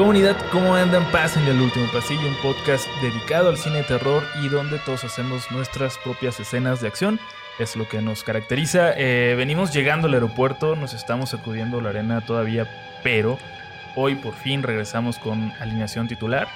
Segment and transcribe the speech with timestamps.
[0.00, 1.04] Comunidad, ¿cómo andan?
[1.12, 5.50] Pásenle al último pasillo, un podcast dedicado al cine de terror y donde todos hacemos
[5.50, 7.20] nuestras propias escenas de acción.
[7.58, 8.94] Es lo que nos caracteriza.
[8.96, 12.66] Eh, venimos llegando al aeropuerto, nos estamos sacudiendo la arena todavía,
[13.04, 13.36] pero
[13.94, 16.48] hoy por fin regresamos con alineación titular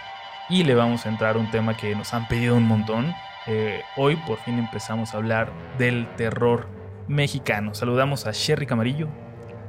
[0.49, 3.13] y le vamos a entrar a un tema que nos han pedido un montón.
[3.47, 6.67] Eh, hoy por fin empezamos a hablar del terror
[7.09, 7.75] mexicano.
[7.75, 9.09] Saludamos a Sherry Camarillo,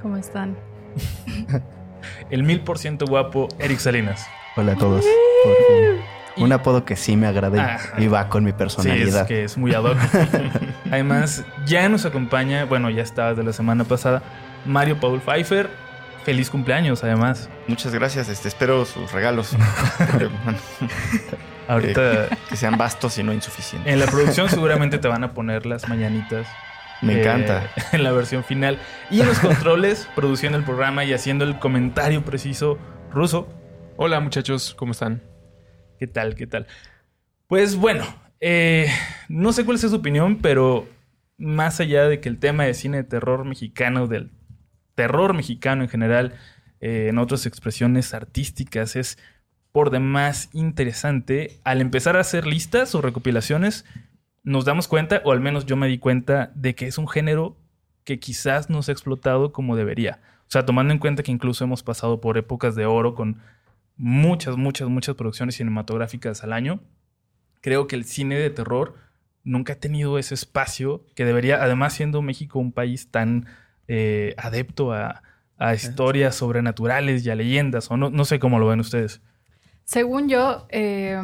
[0.02, 0.56] ¿Cómo están?
[2.30, 4.26] el mil por ciento guapo Eric Salinas.
[4.56, 5.06] Hola a todos.
[6.38, 7.94] Un apodo que sí me agrada y- Ajá.
[8.02, 9.28] y va con mi Sí, es personalidad.
[9.28, 9.98] que es muy ad hoc.
[10.92, 14.22] Además, ya nos acompaña, bueno, ya estaba de la semana pasada,
[14.66, 15.70] Mario Paul Pfeiffer.
[16.26, 17.50] Feliz cumpleaños, además.
[17.68, 19.56] Muchas gracias, este, espero sus regalos.
[21.68, 23.92] Ahorita que sean vastos y no insuficientes.
[23.92, 26.48] en la producción seguramente te van a poner las mañanitas.
[27.02, 27.70] Me eh, encanta.
[27.92, 28.80] En la versión final.
[29.10, 32.78] Y en los controles, produciendo el programa y haciendo el comentario preciso,
[33.12, 33.48] Ruso.
[33.98, 35.22] Hola muchachos, ¿cómo están?
[36.00, 36.36] ¿Qué tal?
[36.36, 36.68] ¿Qué tal?
[37.48, 38.06] Pues bueno,
[38.42, 38.88] eh,
[39.30, 40.88] no sé cuál es su opinión, pero
[41.38, 44.32] más allá de que el tema de cine de terror mexicano, del
[44.96, 46.34] terror mexicano en general,
[46.82, 49.18] eh, en otras expresiones artísticas, es
[49.72, 51.60] por demás interesante.
[51.64, 53.86] Al empezar a hacer listas o recopilaciones,
[54.46, 57.58] nos damos cuenta, o al menos yo me di cuenta, de que es un género
[58.04, 60.22] que quizás no se ha explotado como debería.
[60.42, 63.42] O sea, tomando en cuenta que incluso hemos pasado por épocas de oro con
[63.98, 66.80] muchas, muchas, muchas producciones cinematográficas al año,
[67.62, 68.96] creo que el cine de terror
[69.44, 73.48] nunca ha tenido ese espacio que debería, además siendo México un país tan
[73.88, 75.24] eh, adepto a,
[75.58, 79.22] a historias sobrenaturales y a leyendas, o no, no sé cómo lo ven ustedes.
[79.86, 81.20] Según yo, eh,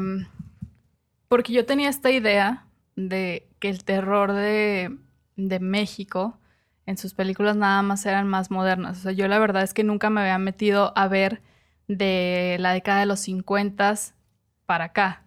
[1.27, 2.65] porque yo tenía esta idea
[3.09, 4.97] de que el terror de,
[5.35, 6.37] de México
[6.85, 8.99] en sus películas nada más eran más modernas.
[8.99, 11.41] O sea, yo la verdad es que nunca me había metido a ver
[11.87, 13.95] de la década de los 50
[14.65, 15.23] para acá.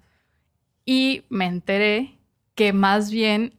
[0.85, 2.19] Y me enteré
[2.55, 3.55] que más bien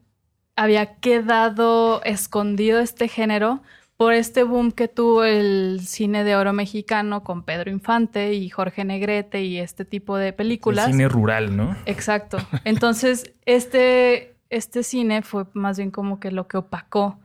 [0.56, 3.61] había quedado escondido este género
[3.97, 8.83] por este boom que tuvo el cine de oro mexicano con Pedro Infante y Jorge
[8.83, 10.88] Negrete y este tipo de películas.
[10.88, 11.75] El cine rural, ¿no?
[11.85, 12.38] Exacto.
[12.66, 17.19] Entonces, este, este cine fue más bien como que lo que opacó.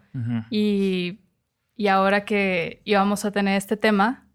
[0.51, 1.21] Y,
[1.77, 4.27] y ahora que íbamos a tener este tema,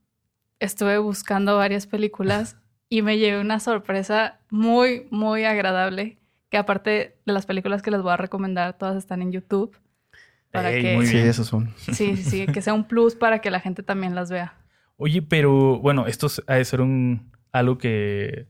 [0.59, 2.57] estuve buscando varias películas
[2.87, 6.17] y me llevé una sorpresa muy, muy agradable.
[6.49, 9.77] Que aparte de las películas que les voy a recomendar, todas están en YouTube.
[10.55, 11.27] Para Ey, que, muy Sí, bien.
[11.27, 11.69] esos son.
[11.77, 14.53] sí, sí, sí, que sea un plus para que la gente también las vea.
[14.97, 18.47] Oye, pero bueno, esto es- ha de ser un algo que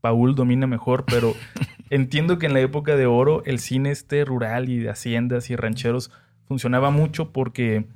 [0.00, 1.34] Paul domina mejor, pero
[1.90, 5.56] entiendo que en la época de oro el cine este rural y de haciendas y
[5.56, 6.10] rancheros
[6.46, 7.86] funcionaba mucho porque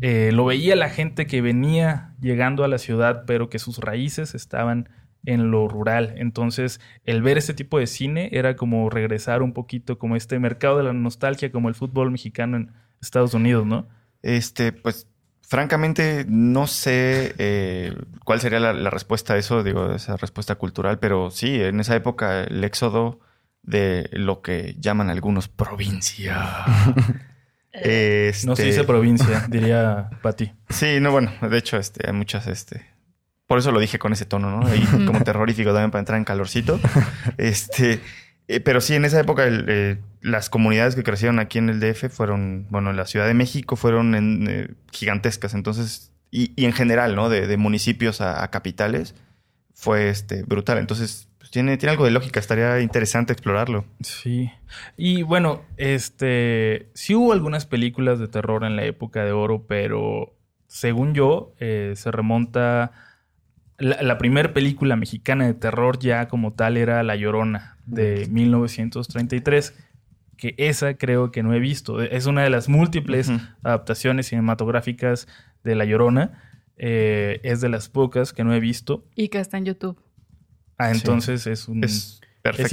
[0.00, 4.34] eh, lo veía la gente que venía llegando a la ciudad, pero que sus raíces
[4.34, 4.88] estaban
[5.26, 6.14] en lo rural.
[6.16, 10.76] Entonces, el ver este tipo de cine era como regresar un poquito como este mercado
[10.78, 12.72] de la nostalgia, como el fútbol mexicano en
[13.04, 13.86] Estados Unidos, ¿no?
[14.22, 15.06] Este, pues,
[15.42, 17.94] francamente, no sé eh,
[18.24, 21.94] cuál sería la, la respuesta a eso, digo, esa respuesta cultural, pero sí, en esa
[21.94, 23.20] época el éxodo
[23.62, 26.64] de lo que llaman algunos provincia.
[27.74, 30.52] Este, No se dice provincia, diría Pati.
[30.68, 32.86] Sí, no, bueno, de hecho, este, hay muchas, este.
[33.48, 34.66] Por eso lo dije con ese tono, ¿no?
[34.66, 36.78] Ahí como terrorífico también para entrar en calorcito.
[37.36, 38.00] Este.
[38.46, 42.10] Eh, pero sí, en esa época eh, las comunidades que crecieron aquí en el DF
[42.10, 45.54] fueron, bueno, en la Ciudad de México fueron en, eh, gigantescas.
[45.54, 47.28] Entonces, y, en general, ¿no?
[47.28, 49.14] De, municipios a, a capitales,
[49.72, 50.78] fue este, brutal.
[50.78, 52.38] Entonces, pues, tiene, tiene algo de lógica.
[52.38, 53.86] Estaría interesante explorarlo.
[54.00, 54.50] Sí.
[54.96, 56.90] Y bueno, este.
[56.94, 60.34] Sí hubo algunas películas de terror en la época de oro, pero
[60.66, 62.92] según yo, eh, se remonta.
[63.78, 69.74] La, la primera película mexicana de terror ya como tal era La Llorona de 1933.
[70.36, 72.02] Que esa creo que no he visto.
[72.02, 73.30] Es una de las múltiples
[73.62, 75.28] adaptaciones cinematográficas
[75.62, 76.42] de La Llorona.
[76.76, 79.04] Eh, es de las pocas que no he visto.
[79.14, 80.00] Y que está en YouTube.
[80.76, 80.98] Ah, Sí.
[81.00, 81.84] entonces es un.
[81.84, 82.20] Es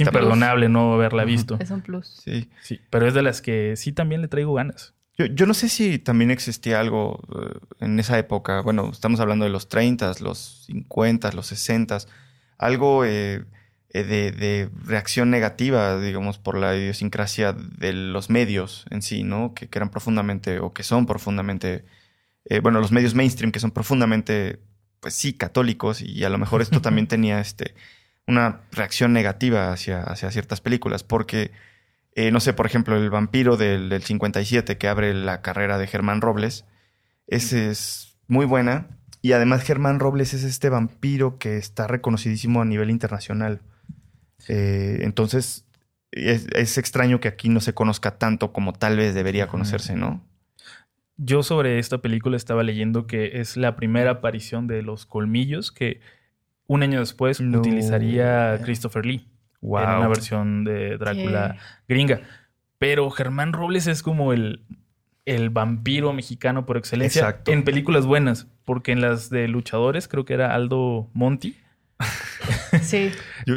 [0.00, 1.56] imperdonable no haberla visto.
[1.60, 2.20] Es un plus.
[2.24, 2.50] Sí.
[2.62, 4.94] Sí, pero es de las que sí también le traigo ganas.
[5.16, 8.60] Yo, yo no sé si también existía algo eh, en esa época.
[8.62, 11.98] Bueno, estamos hablando de los 30, los 50, los 60,
[12.58, 13.44] algo eh,
[13.92, 19.54] de, de reacción negativa, digamos, por la idiosincrasia de los medios en sí, ¿no?
[19.54, 21.84] Que, que eran profundamente, o que son profundamente,
[22.44, 24.60] eh, bueno, los medios mainstream que son profundamente,
[25.00, 27.74] pues sí, católicos, y a lo mejor esto también tenía este,
[28.26, 31.50] una reacción negativa hacia, hacia ciertas películas, porque
[32.14, 35.86] eh, no sé, por ejemplo, el vampiro del, del 57 que abre la carrera de
[35.86, 36.66] Germán Robles.
[37.26, 38.98] Esa es muy buena.
[39.22, 43.62] Y además Germán Robles es este vampiro que está reconocidísimo a nivel internacional.
[44.48, 45.64] Eh, entonces,
[46.10, 50.22] es, es extraño que aquí no se conozca tanto como tal vez debería conocerse, ¿no?
[51.16, 56.00] Yo sobre esta película estaba leyendo que es la primera aparición de los colmillos que
[56.66, 57.60] un año después No.
[57.60, 59.28] utilizaría Christopher Lee
[59.60, 59.82] Wow.
[59.82, 61.56] en una versión de Drácula
[61.86, 62.22] gringa.
[62.78, 64.64] Pero Germán Robles es como el,
[65.24, 67.52] el vampiro mexicano por excelencia Exacto.
[67.52, 71.56] en películas buenas, porque en las de luchadores creo que era Aldo Monti.
[72.82, 73.12] Sí.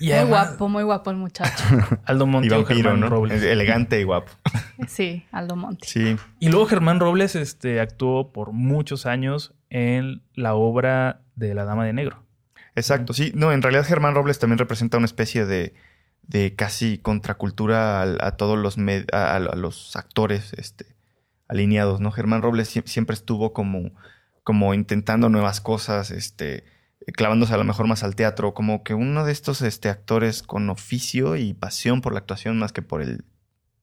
[0.00, 1.64] Y muy guapo, muy guapo el muchacho.
[2.04, 3.08] Aldo Monti y o vampiro, Germán ¿no?
[3.08, 3.42] Robles.
[3.42, 4.30] Elegante y guapo.
[4.86, 5.88] Sí, Aldo Monti.
[5.88, 6.16] Sí.
[6.38, 11.84] Y luego Germán Robles este, actuó por muchos años en la obra de La Dama
[11.84, 12.22] de Negro.
[12.76, 13.32] Exacto, sí.
[13.34, 15.74] No, en realidad Germán Robles también representa una especie de,
[16.22, 20.86] de casi contracultura a, todos los, med- a, a los actores este,
[21.48, 22.12] alineados, ¿no?
[22.12, 23.90] Germán Robles sie- siempre estuvo como,
[24.44, 26.62] como intentando nuevas cosas, este,
[27.14, 30.68] clavándose a lo mejor más al teatro, como que uno de estos este, actores con
[30.70, 33.24] oficio y pasión por la actuación más que por el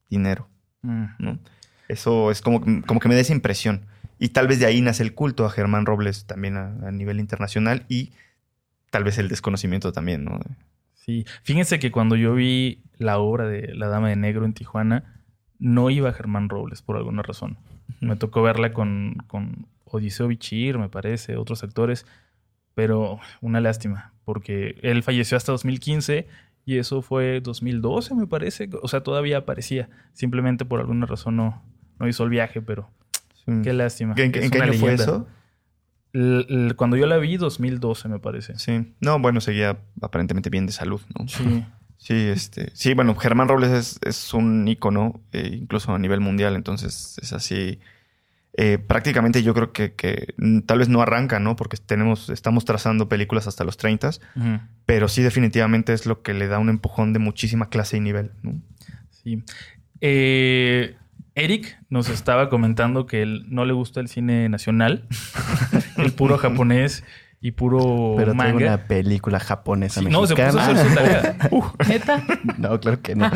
[0.10, 0.48] dinero,
[0.86, 1.06] Mm.
[1.20, 1.40] ¿no?
[1.88, 3.86] Eso es como, como que me da esa impresión.
[4.18, 7.20] Y tal vez de ahí nace el culto a Germán Robles también a, a nivel
[7.20, 8.12] internacional y
[8.90, 10.40] tal vez el desconocimiento también, ¿no?
[10.94, 15.22] Sí, fíjense que cuando yo vi la obra de La Dama de Negro en Tijuana,
[15.60, 17.58] no iba Germán Robles por alguna razón.
[18.00, 22.06] Me tocó verla con, con Odiseo Bichir, me parece, otros actores,
[22.76, 26.28] pero una lástima, porque él falleció hasta 2015
[26.66, 28.70] y eso fue 2012, me parece.
[28.82, 29.90] O sea, todavía aparecía.
[30.14, 31.64] Simplemente por alguna razón no,
[32.00, 32.90] no hizo el viaje, pero
[33.46, 33.52] Sí.
[33.64, 34.14] qué lástima.
[34.18, 35.04] ¿En, Es en qué año fue leyenda.
[35.04, 35.28] eso?
[36.14, 38.58] L- l- cuando yo la vi, 2012, me parece.
[38.58, 38.94] Sí.
[39.02, 41.28] No, bueno, seguía aparentemente bien de salud, ¿no?
[41.28, 41.64] Sí.
[41.98, 42.70] Sí, este.
[42.76, 47.32] Sí, bueno, Germán Robles es, es un ícono, eh, incluso a nivel mundial, entonces es
[47.34, 47.80] así.
[48.58, 50.34] Eh, prácticamente yo creo que, que,
[50.66, 51.58] tal vez no arranca, ¿no?
[51.58, 54.60] Porque tenemos, estamos trazando películas hasta los 30, Ujú.
[54.86, 58.32] pero sí definitivamente es lo que le da un empujón de muchísima clase y nivel,
[58.44, 58.62] ¿no?
[59.10, 59.44] Sí.
[60.00, 60.96] Eh,
[61.36, 65.06] Eric nos estaba comentando que él no le gusta el cine nacional,
[65.98, 67.04] el puro japonés
[67.42, 68.74] y puro Pero traigo manga.
[68.76, 71.38] una película japonesa Sí, no, se puso a hacer su tarea.
[71.88, 72.24] ¿Neta?
[72.58, 73.30] no, claro que no.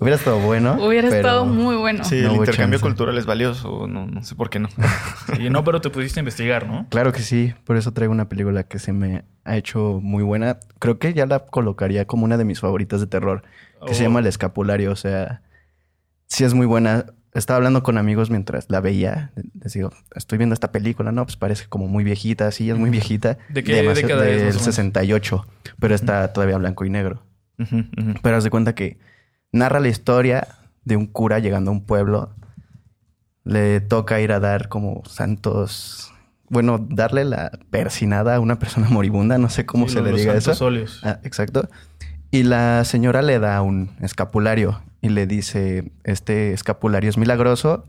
[0.00, 0.74] Hubiera estado bueno.
[0.84, 2.02] Hubiera pero- estado muy bueno.
[2.04, 2.82] Sí, No el intercambio chance.
[2.88, 4.68] cultural es valioso, no, no sé por qué no.
[5.36, 6.86] Sí, no, pero te pudiste investigar, ¿no?
[6.88, 10.58] Claro que sí, por eso traigo una película que se me ha hecho muy buena.
[10.80, 13.42] Creo que ya la colocaría como una de mis favoritas de terror,
[13.86, 14.06] que se Oh.
[14.08, 14.90] llama El Escapulario.
[14.92, 15.42] O sea,
[16.26, 17.06] sí es muy buena.
[17.34, 19.32] Estaba hablando con amigos mientras la veía.
[19.62, 21.24] Les digo, estoy viendo esta película, ¿no?
[21.24, 23.38] Pues parece como muy viejita, sí, es muy viejita.
[23.48, 24.62] ¿De qué década Del más o menos?
[24.64, 25.46] 68,
[25.78, 27.22] pero está todavía blanco y negro.
[28.22, 28.98] Pero haz de cuenta que
[29.52, 30.46] narra la historia
[30.84, 32.34] de un cura llegando a un pueblo.
[33.44, 36.12] Le toca ir a dar como santos.
[36.48, 39.38] Bueno, darle la persinada a una persona moribunda.
[39.38, 40.66] No sé cómo Sí, se le diga santos eso.
[40.66, 41.00] óleos.
[41.02, 41.68] Ah, exacto.
[42.30, 47.84] Y la señora le da un escapulario y le dice: Este escapulario es milagroso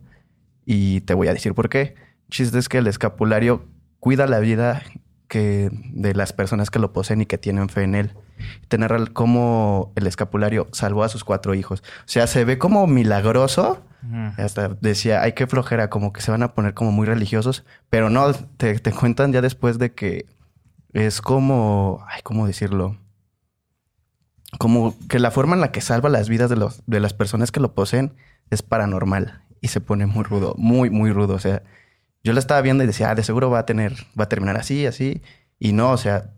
[0.65, 1.95] y te voy a decir por qué.
[2.29, 3.65] Chiste es que el escapulario
[4.01, 4.81] cuida la vida
[5.29, 8.11] que de las personas que lo poseen y que tienen fe en él.
[8.67, 11.81] Te narra el- cómo el escapulario salvó a sus cuatro hijos.
[11.99, 13.81] O sea, se ve como milagroso.
[14.03, 14.41] Ujú.
[14.41, 17.63] Hasta decía, ay, qué flojera, como que se van a poner como muy religiosos.
[17.89, 20.25] Pero no, te, te cuentan ya después de que
[20.91, 22.97] es como, ay, ¿cómo decirlo?
[24.59, 27.51] Como que la forma en la que salva las vidas de, los, de las personas
[27.51, 28.13] que lo poseen
[28.49, 29.41] es paranormal.
[29.61, 31.33] Y se pone muy rudo, muy, muy rudo.
[31.35, 31.63] O sea,
[32.23, 34.57] yo la estaba viendo y decía, ah, de seguro va a tener, va a terminar
[34.57, 35.21] así, así.
[35.59, 36.31] Y no, o sea,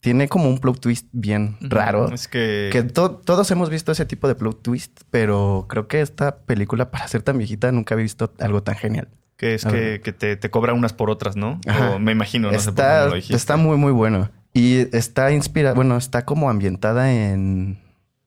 [0.00, 2.12] tiene como un plot twist bien raro.
[2.12, 2.70] Es que...
[2.72, 6.90] Que to- todos hemos visto ese tipo de plot twist, pero creo que esta película,
[6.90, 9.08] para ser tan viejita, nunca había visto algo tan genial.
[9.36, 11.60] Que es que, que te, te cobra unas por otras, ¿no?
[11.66, 11.92] Ajá.
[11.92, 13.36] O me imagino, no sé por qué está, lo dijiste.
[13.36, 14.30] está muy, muy bueno.
[14.54, 17.80] Y está inspirada, bueno, está como ambientada en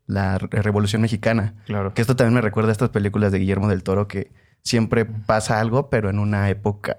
[0.07, 1.53] la Re- Revolución Mexicana.
[1.65, 1.93] Claro.
[1.93, 4.31] Que esto también me recuerda a estas películas de Guillermo del Toro que
[4.63, 6.97] siempre pasa algo, pero en una época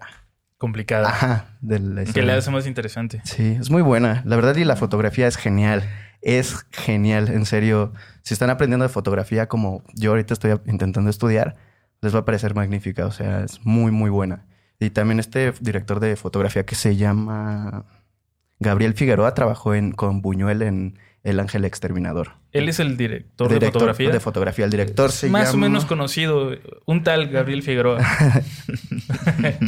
[0.59, 1.09] Complicada.
[1.09, 3.21] ajá, de la Que le hace más interesante.
[3.25, 4.23] Sí, es muy buena.
[4.25, 5.83] La verdad, y la fotografía es genial.
[6.23, 7.93] Es genial, en serio.
[8.23, 11.57] Si están aprendiendo de fotografía como yo ahorita estoy intentando estudiar,
[12.01, 13.07] les va a parecer magnífica.
[13.07, 14.47] O sea, es muy, muy buena.
[14.81, 17.85] Y también este director de fotografía que se llama
[18.59, 22.33] Gabriel Figueroa trabajó en, con Buñuel en El Ángel Exterminador.
[22.53, 24.11] Él es el director, de fotografía.
[24.11, 24.65] De fotografía.
[24.65, 26.57] El director se Más o menos conocido.
[26.87, 28.01] Un tal Gabriel Figueroa.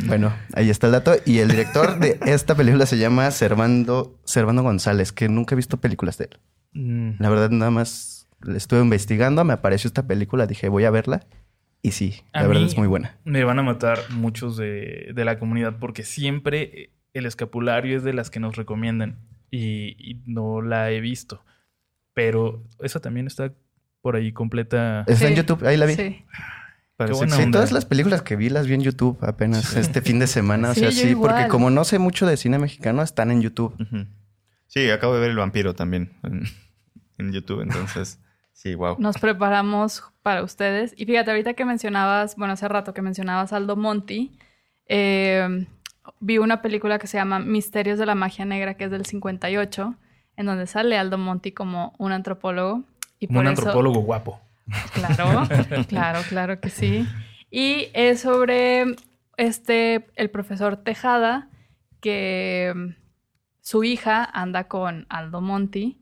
[0.07, 1.15] Bueno, ahí está el dato.
[1.25, 5.77] Y el director de esta película se llama Servando, Servando González, que nunca he visto
[5.77, 6.39] películas de él.
[6.73, 7.23] Mm.
[7.23, 11.27] La verdad, nada más le estuve investigando, me apareció esta película, dije, voy a verla.
[11.83, 13.17] Y sí, A la verdad es muy buena.
[13.25, 18.13] Me van a matar muchos de, de la comunidad porque siempre El escapulario es de
[18.13, 19.19] las que nos recomiendan
[19.51, 21.43] y, y no la he visto.
[22.15, 23.53] Pero esa también está
[24.01, 25.05] por ahí completa.
[25.07, 25.95] Está en YouTube, ahí la vi.
[25.95, 26.25] Sí.
[27.15, 30.75] Sí, todas las películas que vi las vi en YouTube apenas este fin de semana.
[30.75, 33.73] Sí, o sea, sí, porque como no sé mucho de cine mexicano, están en YouTube.
[34.67, 36.43] Sí, acabo de ver El Vampiro también en,
[37.19, 38.19] en YouTube, entonces,
[38.53, 38.97] sí, wow.
[38.99, 40.93] Nos preparamos para ustedes.
[40.97, 44.37] Y fíjate, ahorita que mencionabas, bueno, hace rato que mencionabas Aldo Monti,
[44.87, 45.67] eh,
[46.21, 49.95] vi una película que se llama Misterios de la Magia Negra, que es del 58,
[50.37, 52.85] en donde sale Aldo Monti como un antropólogo.
[53.19, 54.41] Y Como un eso- antropólogo guapo.
[54.93, 55.49] Claro,
[55.89, 57.07] claro, claro que sí.
[57.51, 58.85] Y es sobre
[59.37, 61.49] este, el profesor Tejada,
[62.01, 62.89] que mm,
[63.61, 65.99] su hija anda con Aldo Monti.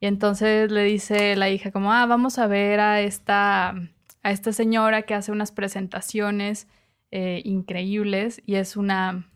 [0.00, 3.70] Y entonces le dice la hija como, ah, vamos a ver a esta,
[4.22, 6.68] a esta señora que hace unas presentaciones
[7.10, 8.42] eh, increíbles.
[8.46, 9.26] Y es una,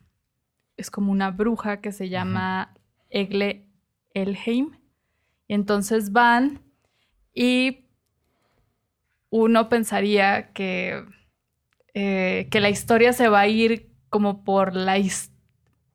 [0.78, 2.74] es como una bruja que se llama
[3.10, 3.66] Egle
[4.14, 4.78] Elheim.
[5.46, 6.60] Y entonces van
[7.34, 7.84] y
[9.30, 11.04] uno pensaría que,
[11.94, 14.96] eh, que la historia se va a ir como por la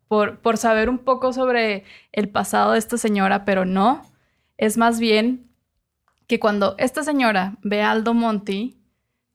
[0.08, 4.04] por, por saber un poco sobre el pasado de esta señora, pero no.
[4.58, 5.50] Es más bien
[6.28, 8.80] que cuando esta señora ve a Aldo Monti,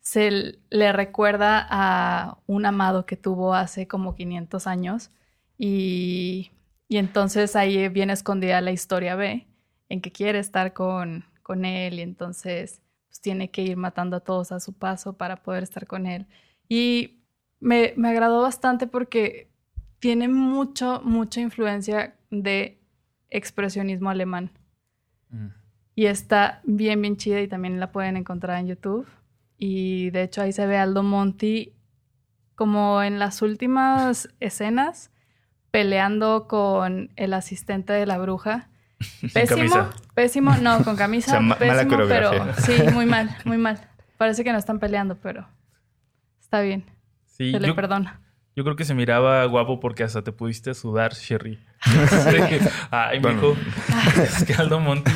[0.00, 5.10] se le recuerda a un amado que tuvo hace como 500 años
[5.58, 6.52] y,
[6.88, 9.46] y entonces ahí viene escondida la historia B,
[9.88, 14.20] en que quiere estar con, con él y entonces pues, tiene que ir matando a
[14.20, 16.26] todos a su paso para poder estar con él.
[16.68, 17.22] Y
[17.58, 19.50] me, me agradó bastante porque
[19.98, 22.80] tiene mucho, mucha influencia de
[23.30, 24.50] expresionismo alemán.
[25.30, 25.48] Mm.
[25.94, 29.08] Y está bien, bien chida y también la pueden encontrar en YouTube.
[29.56, 31.74] Y de hecho ahí se ve Aldo Monti
[32.54, 35.10] como en las últimas escenas
[35.70, 38.68] peleando con el asistente de la bruja.
[39.32, 39.90] Pésimo, camisa.
[40.14, 43.80] pésimo, no, con camisa, O sea, ma- mala pésimo, pero sí, muy mal, muy mal.
[44.16, 45.46] Parece que no están peleando, pero
[46.40, 46.84] está bien,
[47.26, 48.20] Sí, se le yo, perdona.
[48.56, 51.60] yo creo que se miraba guapo porque hasta te pudiste sudar, Sherry.
[52.90, 53.36] Ay, Bueno.
[53.54, 53.56] mijo.
[54.20, 55.10] Es que Aldo Monti.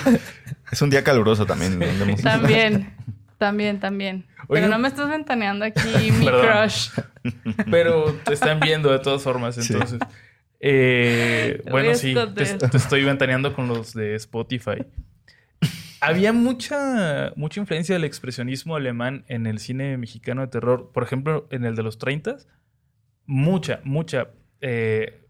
[0.70, 1.78] Es un día caluroso también.
[1.80, 2.94] donde hemos- También,
[3.38, 4.26] también, también.
[4.48, 6.46] Pero no me estás ventaneando aquí mi Perdón.
[6.46, 6.90] crush.
[7.70, 9.74] Pero te están viendo de todas formas, Sí.
[10.64, 14.86] Eh, bueno, sí, te, estoy ventaneando con los de Spotify.
[16.00, 20.90] Había mucha, mucha influencia del expresionismo alemán en el cine mexicano de terror.
[20.94, 22.36] Por ejemplo, en el de los 30
[23.26, 24.28] mucha, mucha.
[24.60, 25.26] Eh,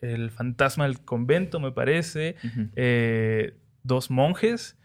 [0.00, 2.36] el fantasma del convento, me parece.
[2.74, 4.78] Eh, dos monjes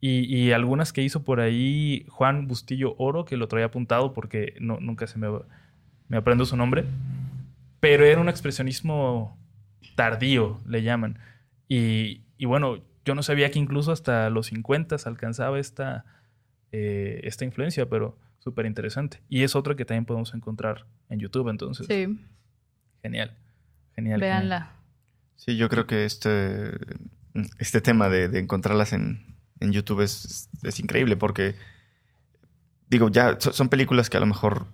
[0.00, 4.54] y, y algunas que hizo por ahí Juan Bustillo Oro, que lo traía apuntado porque
[4.60, 5.28] no, nunca se me,
[6.08, 6.84] me aprendo su nombre.
[7.84, 9.38] Pero era un expresionismo
[9.94, 11.18] tardío, le llaman.
[11.68, 16.06] Y, y bueno, yo no sabía que incluso hasta los 50 alcanzaba esta,
[16.72, 19.20] eh, esta influencia, pero súper interesante.
[19.28, 21.86] Y es otra que también podemos encontrar en YouTube, entonces.
[21.86, 22.18] Sí,
[23.02, 23.36] Genial.
[23.94, 24.18] Genial.
[24.18, 24.20] genial.
[24.20, 24.70] véanla.
[25.36, 26.70] Sí, yo creo que este,
[27.58, 31.54] este tema de, de encontrarlas en, en YouTube es, es increíble porque,
[32.88, 34.66] digo, ya so- son películas que a lo mejor,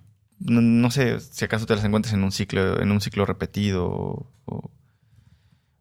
[0.45, 3.85] no, no sé si acaso te las encuentras en un ciclo, en un ciclo repetido
[3.87, 4.71] o, o,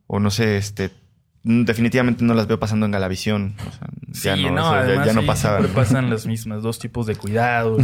[0.07, 0.91] o no sé, este,
[1.43, 3.55] definitivamente no las veo pasando en Galavisión.
[4.11, 5.61] O sea, ya no, no, o sea, ya- además ya, no sí, pasaban.
[5.63, 7.79] siempre pasan las mismas, dos tipos de cuidado.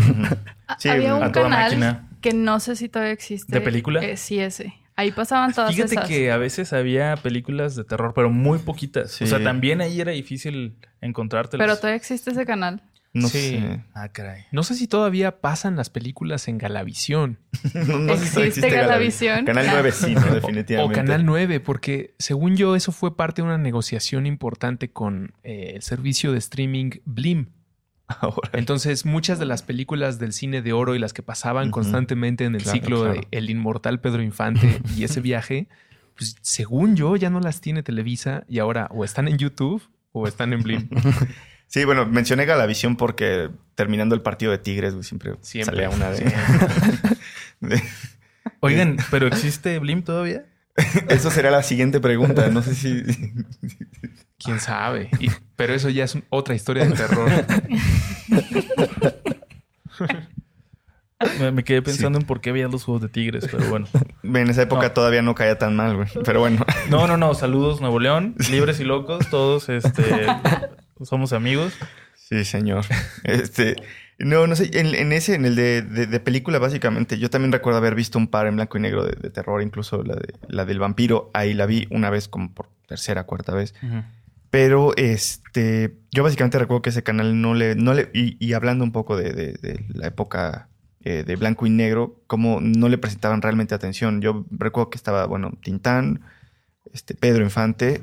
[0.79, 2.09] Sí, Había a un toda canal máquina.
[2.21, 3.53] que no sé si todavía existe.
[3.53, 4.03] ¿De película?
[4.05, 4.75] Eh, sí, ese.
[4.99, 6.09] Ahí pasaban todas Fíjate esas.
[6.09, 9.13] que a veces había películas de terror, pero muy poquitas.
[9.13, 9.25] Sí.
[9.25, 11.65] O sea, también ahí era difícil encontrártelas.
[11.65, 12.83] Pero todavía existe ese canal.
[13.17, 13.39] No sí.
[13.39, 13.81] sé.
[13.95, 14.45] Ah, caray.
[14.53, 17.39] No sé si todavía pasan las películas en Galavisión
[17.75, 19.45] No, no sé si todavía ¿Existe Galavisión?
[19.45, 19.73] Canal Ah.
[19.75, 20.21] 9 sí, ¿no?
[20.21, 20.95] o definitivamente.
[20.97, 25.83] Canal 9, porque según yo eso fue parte de una negociación importante con eh, el
[25.83, 27.47] servicio de streaming Blim.
[28.09, 28.51] Ahora.
[28.53, 32.55] Entonces muchas de las películas del cine de oro y las que pasaban constantemente en
[32.55, 33.15] el Claro, ciclo claro.
[33.15, 35.67] de El Inmortal Pedro Infante y ese viaje,
[36.17, 39.83] pues según yo ya no las tiene Televisa y ahora o están en YouTube
[40.13, 40.89] o están en Blim.
[41.69, 45.75] Sí, bueno, mencioné Galavisión porque terminando el partido de Tigres, güey, siempre, Siempre.
[45.77, 46.33] salía una de...
[47.61, 47.83] de-
[48.61, 50.45] Oigan, ¿pero existe Blim todavía?
[51.09, 52.49] Eso será la siguiente pregunta.
[52.49, 53.03] No sé si...
[54.39, 55.11] ¿Quién sabe?
[55.21, 57.31] Y- pero eso ya es otra historia de terror.
[61.41, 63.87] Me, me quedé pensando en por qué veían los juegos de Tigres, pero bueno.
[64.23, 64.93] En esa época No.
[64.93, 66.09] todavía no caía tan mal, güey.
[66.25, 66.65] Pero bueno.
[66.91, 67.35] No, no, no.
[67.35, 68.35] Saludos, Nuevo León.
[68.51, 69.27] Libres y locos.
[69.31, 70.27] Todos este,
[71.03, 71.75] somos amigos.
[72.15, 72.85] Sí, señor.
[73.25, 73.77] Este,
[74.19, 77.53] No, no sé, en, en ese, en el de, de- de película, básicamente, yo también
[77.53, 80.33] recuerdo haber visto un par en blanco y negro de, de terror, incluso la, de,
[80.49, 83.75] la del vampiro, ahí la vi una vez como por tercera, cuarta vez.
[84.51, 88.85] Pero este, yo básicamente recuerdo que ese canal no le, no le, y, y hablando
[88.85, 90.69] un poco de, de- de la época
[91.05, 94.23] eh, de blanco y negro, como no le presentaban realmente atención.
[94.23, 96.23] Yo recuerdo que estaba, bueno, Tintán,
[96.93, 98.01] este, Pedro Infante,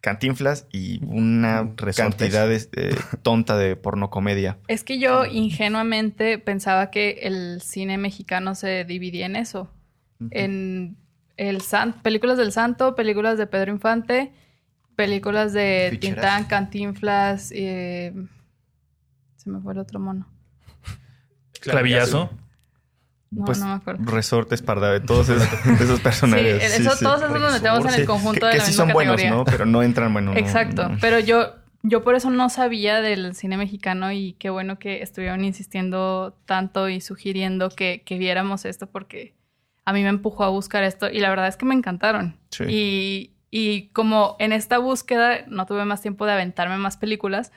[0.00, 1.96] Cantinflas y una Resortes.
[1.96, 4.58] cantidad de, eh, tonta de pornocomedia.
[4.68, 9.70] Es que yo ingenuamente pensaba que el cine mexicano se dividía en eso.
[10.30, 10.96] En
[11.36, 14.32] el san- películas del Santo, películas de Pedro Infante,
[14.96, 16.16] películas de Ficheras.
[16.16, 18.12] Tintán, Cantinflas, eh,
[19.36, 20.26] se me fue el otro mono.
[21.60, 22.30] Clavillazo.
[23.30, 24.04] No, Pues, no me acuerdo.
[24.10, 25.46] Resortes, Pardavé, todos esos,
[25.80, 26.62] esos personajes.
[26.72, 28.70] Sí, eso- todos esos los metemos en el Sí, conjunto que, de que la sí
[28.70, 29.24] misma son buenos.
[29.24, 29.44] ¿no?
[29.44, 30.32] Pero no entran, bueno.
[30.32, 30.96] no- Exacto, no.
[31.00, 35.44] pero yo, yo por eso no sabía del cine mexicano y qué bueno que estuvieron
[35.44, 39.34] insistiendo tanto y sugiriendo que, que viéramos esto porque
[39.84, 42.36] a mí me empujó a buscar esto y la verdad es que me encantaron.
[42.50, 42.64] Sí.
[42.68, 47.52] Y, y como en esta búsqueda no tuve más tiempo de aventarme más películas,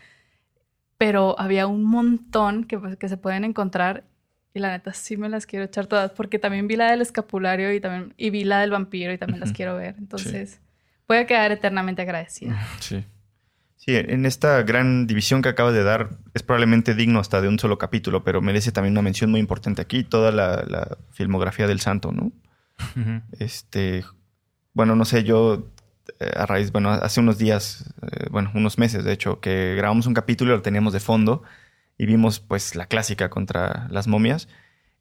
[0.98, 4.04] pero había un montón que, pues, que se pueden encontrar
[4.54, 7.74] y la neta sí me las quiero echar todas porque también vi la del escapulario
[7.74, 9.96] y también y vi la del vampiro y también las quiero ver.
[9.98, 10.60] Entonces
[11.08, 12.60] voy a quedar eternamente agradecida.
[12.80, 13.06] Sí.
[13.78, 17.58] Sí, en esta gran división que acabas de dar es probablemente digno hasta de un
[17.58, 21.80] solo capítulo, pero merece también una mención muy importante aquí, toda la, la filmografía del
[21.80, 22.32] santo, ¿no?
[23.40, 24.06] Este,
[24.74, 25.72] bueno, no sé, yo
[26.20, 30.06] eh, a raíz, bueno, hace unos días, eh, bueno, unos meses de hecho, que grabamos
[30.06, 31.42] un capítulo y lo teníamos de fondo
[32.02, 34.48] y vimos pues la clásica contra las momias.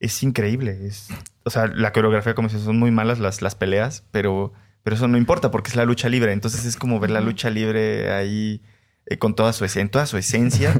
[0.01, 1.09] Es increíble, es,
[1.45, 4.53] o sea, la coreografía como dices, son muy malas las, las peleas, pero,
[4.83, 7.49] pero eso no importa porque es la lucha libre, entonces es como ver la lucha
[7.51, 8.61] libre ahí
[9.07, 10.79] eh, con toda su, esen- toda su esencia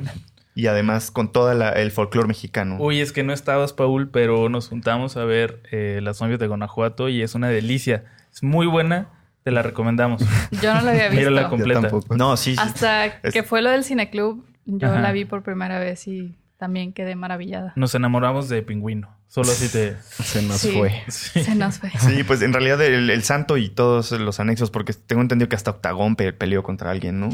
[0.55, 2.77] y además con todo el folclore mexicano.
[2.81, 6.47] Uy, es que no estabas, Paul, pero nos juntamos a ver eh, Las novias de
[6.49, 8.05] Guanajuato y es una delicia.
[8.33, 9.09] Es muy buena,
[9.45, 10.23] te la recomendamos.
[10.63, 11.31] Yo no lo había visto.
[11.31, 11.81] Mírala completa.
[11.83, 12.17] tampoco.
[12.17, 12.61] No, sí, sí.
[12.61, 15.01] Hasta Es- que fue lo del cineclub, yo Ajá.
[15.01, 17.73] la vi por primera vez y también quedé maravillada.
[17.77, 19.09] Nos enamoramos de Pingüino.
[19.29, 19.97] Solo así te...
[20.01, 20.73] Se nos Sí.
[20.73, 21.03] fue.
[21.09, 21.43] Sí.
[21.45, 21.91] Se nos fue.
[21.99, 25.57] Sí, pues en realidad el, el santo y todos los anexos, porque tengo entendido que
[25.57, 27.29] hasta Octagón pe- peleó contra alguien, ¿no?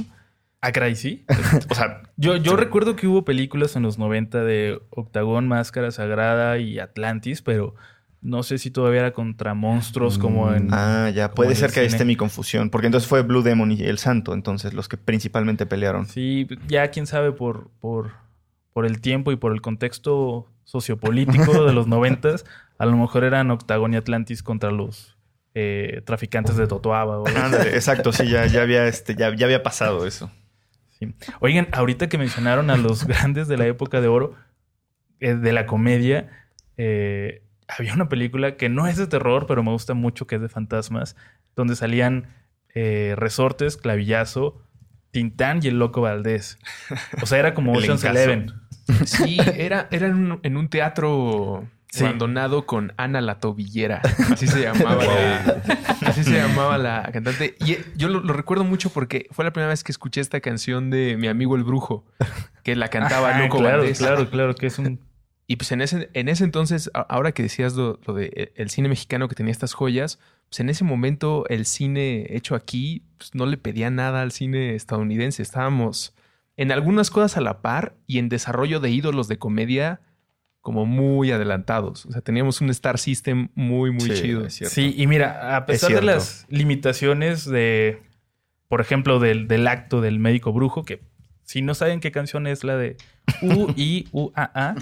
[0.61, 1.25] Ah, caray, sí.
[1.71, 2.57] O sea, Yo, yo Sí.
[2.59, 7.75] recuerdo que hubo películas en los 90 de Octagón, Máscara Sagrada y Atlantis, pero
[8.21, 10.69] no sé si todavía era contra monstruos como en...
[10.73, 13.83] ah, ya, puede ser que ahí esté mi confusión, porque entonces fue Blue Demon y
[13.83, 16.07] el santo, entonces los que principalmente pelearon.
[16.07, 18.13] Sí, ya quién sabe por, por,
[18.73, 22.45] por el tiempo y por el contexto sociopolítico de los noventas,
[22.79, 25.17] a lo mejor eran Octagón y Atlantis contra los
[25.55, 27.21] eh, traficantes de Totoaba.
[27.21, 30.31] o exacto, sí, ya, ya había este, ya, ya había pasado eso.
[30.99, 31.15] Sí.
[31.41, 34.35] Oigan, ahorita que mencionaron a los grandes de la época de oro,
[35.21, 39.71] eh, de la comedia, eh, había una película que no es de terror, pero me
[39.73, 41.17] gusta mucho, que es de fantasmas,
[41.55, 42.29] donde salían
[42.75, 44.63] eh, Resortes, Clavillazo,
[45.11, 46.59] Tintán y el Loco Valdés.
[47.23, 48.05] O sea, era como El Ocean's.
[48.05, 48.53] Eleven.
[49.05, 52.05] Sí, era, era en, un, en un teatro Sí.
[52.05, 54.03] abandonado con Ana la Tobillera.
[54.31, 55.63] Así se llamaba la,
[56.05, 57.55] así se llamaba la cantante.
[57.61, 60.41] Y eh, yo lo, lo recuerdo mucho porque fue la primera vez que escuché esta
[60.41, 62.05] canción de mi amigo el brujo,
[62.65, 63.99] que la cantaba Ajá, Loco claro, Valdés.
[63.99, 65.01] claro, claro, que es un...
[65.49, 68.89] Y pues en ese, en ese entonces, ahora que decías lo, lo de el cine
[68.89, 73.47] mexicano que tenía estas joyas, pues en ese momento el cine hecho aquí pues no
[73.47, 75.43] le pedía nada al cine estadounidense.
[75.43, 76.15] Estábamos
[76.57, 80.01] en algunas cosas a la par y en desarrollo de ídolos de comedia
[80.63, 82.07] como muy adelantados.
[82.07, 84.45] O sea, teníamos un Star System muy, muy Sí, chido.
[84.45, 84.75] es cierto.
[84.75, 88.03] Sí, y mira, a pesar de las limitaciones de,
[88.67, 91.03] por ejemplo, del, del acto del médico brujo, que
[91.45, 92.97] si no saben qué canción es la de
[93.43, 94.75] U, I, U, A, A,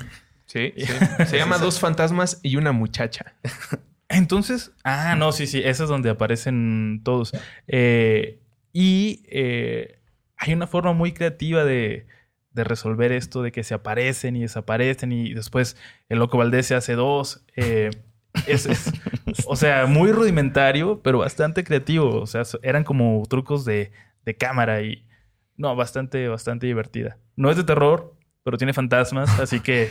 [0.46, 0.86] Sí, sí.
[1.26, 3.34] Se llama Dos fantasmas y una muchacha.
[4.08, 7.32] Entonces, ah, no, sí, sí, esa es donde aparecen todos.
[7.66, 8.38] Eh,
[8.72, 9.98] y eh,
[10.36, 12.06] hay una forma muy creativa de,
[12.52, 15.76] de resolver esto, de que se aparecen y desaparecen y después
[16.08, 17.44] el Loco Valdés se hace dos.
[17.56, 17.90] Eh,
[18.46, 18.92] es, es-
[19.46, 22.20] o sea, muy rudimentario, pero bastante creativo.
[22.20, 23.90] O sea, eran como trucos de,
[24.24, 25.04] de cámara y
[25.56, 27.16] no, bastante, bastante divertida.
[27.36, 29.90] No es de terror, pero tiene fantasmas, así que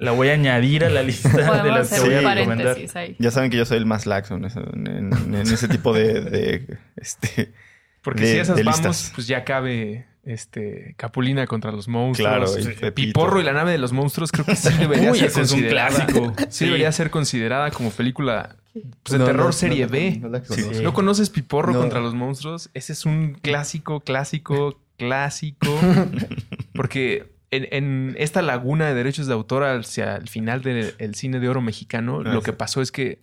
[0.00, 2.76] la voy a añadir a la lista de las que voy a recomendar.
[2.94, 3.16] ahí.
[3.18, 5.92] Ya saben que yo soy el más laxo en ese, en- en- en ese tipo
[5.92, 7.52] de, de, este,
[8.02, 9.12] Porque de- si esas de vamos, listas.
[9.14, 12.28] pues ya cabe este Capulina contra los monstruos.
[12.30, 12.68] Claro, Sí.
[12.86, 12.90] y.
[12.90, 15.40] Piporro y la nave de los monstruos creo que sí debería Uy, ser es un
[15.42, 15.88] considerada.
[16.06, 16.34] clásico.
[16.38, 16.64] Sí, Sí.
[16.66, 20.18] debería ser considerada como película pues, de No, terror no, serie no, B.
[20.20, 20.74] no la Sí, conozco.
[20.74, 20.82] sí.
[20.82, 21.80] ¿No conoces Piporro No.
[21.80, 22.70] contra los monstruos?
[22.74, 25.66] Ese es un clásico, clásico, clásico.
[26.74, 31.40] Porque en, en esta laguna de derechos de autor hacia el final del el cine
[31.40, 32.44] de oro mexicano, Ah, lo sí.
[32.46, 33.20] que pasó es que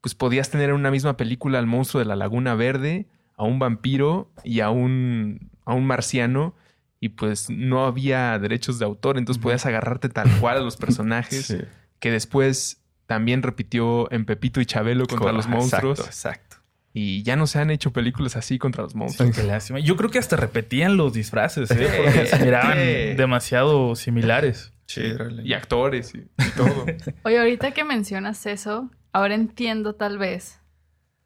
[0.00, 3.06] pues podías tener en una misma película al monstruo de la laguna verde,
[3.36, 6.54] a un vampiro y a un, a un marciano.
[7.02, 11.46] Y pues no había derechos de autor, entonces podías agarrarte tal cual a los personajes
[11.46, 11.58] Sí.
[11.98, 15.98] que después también repitió en Pepito y Chabelo contra los monstruos.
[16.00, 16.49] Exacto, exacto.
[16.92, 19.36] Y ya no se han hecho películas así contra los monstruos.
[19.36, 19.78] Qué lástima.
[19.78, 21.88] Yo creo que hasta repetían los disfraces, ¿eh?
[22.04, 22.78] Porque se miraban
[23.16, 24.72] demasiado similares.
[24.86, 25.02] Sí,
[25.44, 26.84] Y actores y, y todo.
[27.22, 30.60] Oye, ahorita que mencionas eso, ahora entiendo tal vez.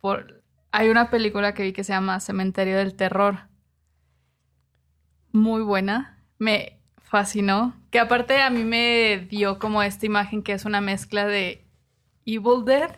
[0.01, 0.43] Por...
[0.71, 3.49] Hay una película que vi que se llama Cementerio del Terror.
[5.33, 6.23] Muy buena.
[6.39, 7.75] Me fascinó.
[7.91, 11.65] Que aparte a mí me dio como esta imagen que es una mezcla de
[12.27, 12.91] Evil Dead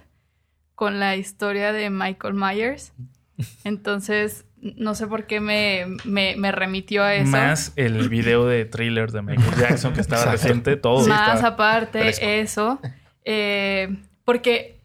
[0.76, 2.92] con la historia de Michael Myers.
[3.64, 7.30] Entonces, no sé por qué me, me, me remitió a eso.
[7.30, 11.06] Más el video de thriller de Michael Jackson que estaba reciente, todo.
[11.08, 12.24] Más aparte, fresco.
[12.24, 12.80] eso.
[13.24, 14.80] eh, porque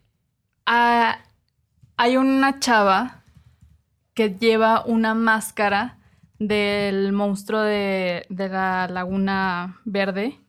[0.66, 3.24] hay una chava
[4.14, 5.98] que lleva una máscara
[6.40, 10.40] del monstruo de, de la laguna verde,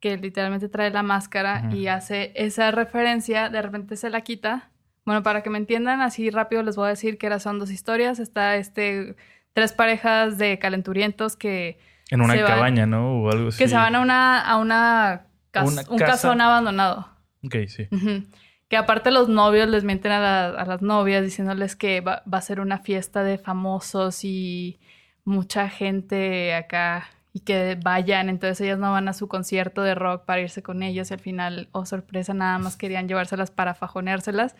[0.00, 4.70] que literalmente trae la máscara y hace esa referencia, de repente se la quita.
[5.04, 8.18] Bueno, para que me entiendan, así rápido les voy a decir que son dos historias.
[8.18, 9.16] Está este
[9.52, 11.78] tres parejas de calenturientos que
[12.10, 13.22] En una van- cabaña, ¿no?
[13.22, 13.58] O algo así.
[13.58, 16.12] que se van a una, a una, cas- Una un casa.
[16.12, 17.08] casón abandonado.
[17.44, 17.88] Ok, sí.
[18.68, 22.38] Que aparte los novios les mienten a, la- a las novias diciéndoles que va, va
[22.38, 24.78] a ser una fiesta de famosos y
[25.24, 28.30] mucha gente acá y que vayan.
[28.30, 31.20] Entonces ellas no van a su concierto de rock para irse con ellos y al
[31.20, 34.56] final, oh sorpresa, nada más querían llevárselas para fajoneárselas.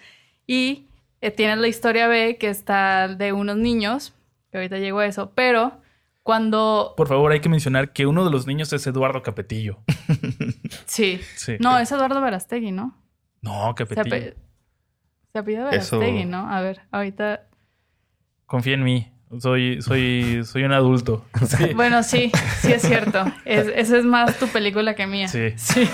[0.47, 0.87] Y
[1.23, 4.13] eh, tienes la historia B que está de unos niños,
[4.51, 5.81] que ahorita llegó a eso, pero
[6.23, 6.93] cuando...
[6.99, 9.79] Por favor, hay que mencionar que uno de los niños es Eduardo Capetillo.
[10.85, 11.21] Sí.
[11.37, 11.57] Sí.
[11.61, 12.95] No, es Eduardo Verastegui, ¿no?
[13.43, 14.05] No, Capetillo.
[14.17, 14.35] ape-
[15.33, 16.51] se apellida Eso- Verastegui, ¿no?
[16.51, 17.47] A ver, ahorita...
[18.47, 19.13] Confía en mí.
[19.41, 21.25] Soy, soy, soy un adulto.
[21.47, 21.75] Sí.
[21.75, 23.25] Bueno, sí, sí es cierto.
[23.45, 25.27] Es- esa es más tu película que mía.
[25.29, 25.53] Sí.
[25.57, 25.89] Sí.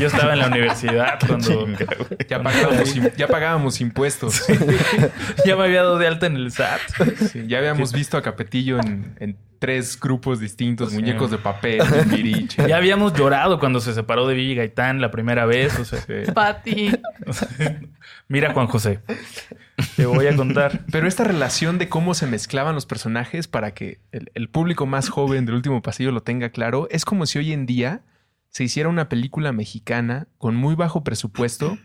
[0.00, 1.66] Yo estaba en la universidad cuando
[2.28, 4.44] Ya pagábamos, ya pagábamos impuestos.
[5.44, 6.80] ya me había dado de alta en el SAT.
[7.32, 10.94] Sí, ya habíamos visto a Capetillo en, en tres grupos distintos, Sí.
[10.96, 11.82] muñecos de papel.
[12.68, 15.76] Ya habíamos llorado cuando se separó de Vivi Gaitán la primera vez.
[15.78, 16.32] O sea, Sí.
[16.32, 16.92] Pati.
[18.28, 19.00] mira, Juan José.
[19.96, 20.84] Te voy a contar.
[20.92, 25.08] Pero esta relación de cómo se mezclaban los personajes para que el, el público más
[25.08, 28.02] joven del último pasillo lo tenga claro, es como si hoy en día
[28.48, 31.78] se hiciera una película mexicana con muy bajo presupuesto,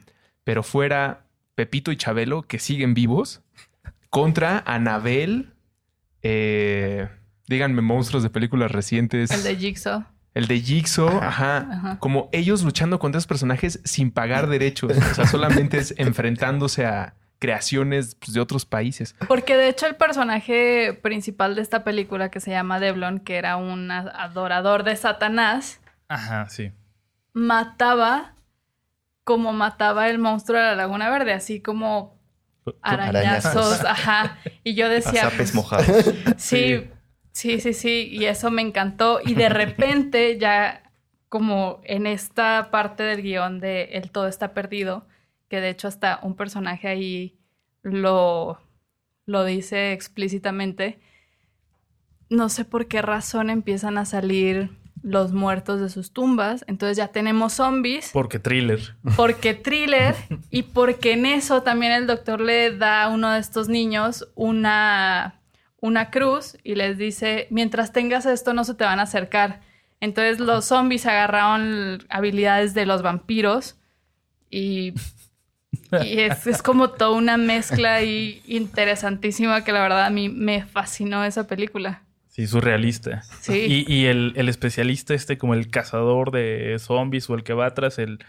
[0.44, 3.42] pero fuera Pepito y Chabelo, que siguen vivos,
[4.10, 5.54] contra Anabel,
[6.22, 7.08] eh,
[7.48, 9.32] díganme monstruos de películas recientes.
[9.32, 10.06] El de Jigsaw.
[10.34, 12.00] El de Jigsaw, ajá, Ajá.
[12.00, 14.98] Como ellos luchando contra esos personajes sin pagar derechos.
[14.98, 19.16] O sea, solamente es enfrentándose a creaciones pues, de otros países.
[19.28, 23.56] Porque de hecho el personaje principal de esta película que se llama Devlon, que era
[23.58, 26.72] un a- adorador de Satanás, Ajá, sí.
[27.34, 28.34] mataba
[29.24, 32.16] como mataba el monstruo de la Laguna Verde, así como
[32.82, 33.86] arañazos, Arañazos.
[33.86, 34.38] ajá.
[34.64, 35.86] Y yo decía, pues, mojados.
[36.38, 36.88] Sí,
[37.32, 39.20] sí, sí, sí, y eso me encantó.
[39.24, 40.82] Y de repente ya
[41.30, 45.08] como en esta parte del guion de El todo está perdido,
[45.50, 47.38] que de hecho hasta un personaje ahí
[47.84, 48.60] lo,
[49.26, 51.00] lo dice explícitamente,
[52.30, 54.72] no sé por qué razón empiezan a salir
[55.04, 58.96] los muertos de sus tumbas, entonces ya tenemos zombies Porque thriller.
[59.16, 60.16] porque thriller
[60.50, 65.42] y porque en eso también el doctor le da a uno de estos niños una,
[65.80, 69.62] una cruz y les dice, mientras tengas esto no se te van a acercar.
[70.00, 73.78] Entonces los zombies agarraron habilidades de los vampiros
[74.50, 74.94] y,
[76.04, 80.66] y es, es como toda una mezcla ahí interesantísima que la verdad a mí me
[80.66, 82.02] fascinó esa película.
[82.30, 83.22] Sí, surrealista.
[83.42, 83.86] Sí.
[83.88, 87.74] Y, y el, el especialista este, como el cazador de zombies o el que va
[87.74, 88.20] tras el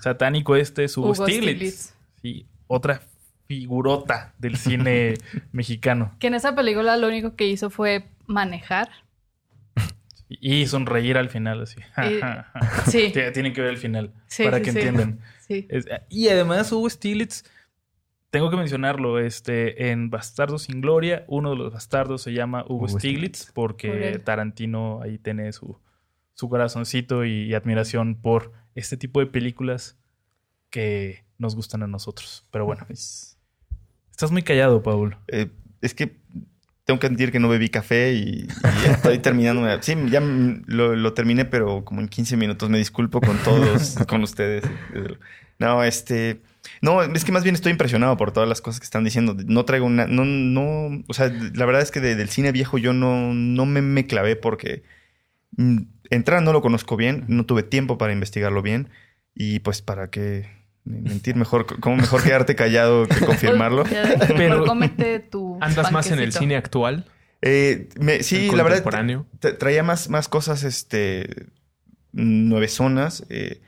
[0.00, 1.40] satánico este, es Hugo, Stiglitz.
[1.42, 1.94] Stiglitz.
[2.22, 3.00] Sí, otra
[3.48, 5.14] figurota del cine
[5.52, 6.14] mexicano.
[6.20, 8.88] Que en esa película lo único que hizo fue manejar.
[10.28, 11.80] Y sonreír al final, así.
[11.98, 12.20] Y-
[12.90, 13.12] sí.
[13.32, 14.78] Tienen que ver el final Sí, para sí, que sí.
[14.78, 15.20] entiendan.
[15.46, 15.66] Sí.
[15.70, 17.44] Es- y además Hugo Stiglitz,
[18.30, 22.84] tengo que mencionarlo, este, en Bastardos sin Gloria, uno de los bastardos se llama Hugo,
[22.86, 23.52] Hugo Stiglitz, Stiglitz.
[23.54, 24.20] porque.
[24.24, 25.78] Tarantino ahí tiene su,
[26.34, 29.96] su corazoncito y, y admiración por este tipo de películas
[30.70, 32.46] que nos gustan a nosotros.
[32.50, 35.16] Pero bueno, estás muy callado, Paul.
[35.28, 36.20] Eh, es que
[36.86, 39.66] tengo que admitir que no bebí café y, y estoy terminando.
[39.82, 42.70] Sí, ya lo terminé, pero como en 15 minutos.
[42.70, 44.64] Me disculpo con todos, con ustedes.
[45.58, 46.40] No, este...
[46.80, 49.36] No, es que más bien estoy impresionado por todas las cosas que están diciendo.
[49.46, 50.06] No traigo una...
[50.06, 51.02] No, no...
[51.08, 54.06] O sea, la verdad es que de- del cine viejo yo no, no me, me
[54.06, 54.82] clavé porque...
[55.56, 58.90] mm, Entrar no lo conozco bien, no tuve tiempo para investigarlo bien.
[59.34, 60.48] Y pues para qué
[60.86, 63.84] mentir mejor, como mejor quedarte callado que confirmarlo.
[64.36, 65.58] Pero- cómete tu.
[65.60, 67.04] ¿Andas más en el cine actual?
[67.42, 68.82] Eh, me- sí, la verdad,
[69.58, 71.46] traía más, más cosas, este,
[72.12, 73.60] nueve zonas, eh,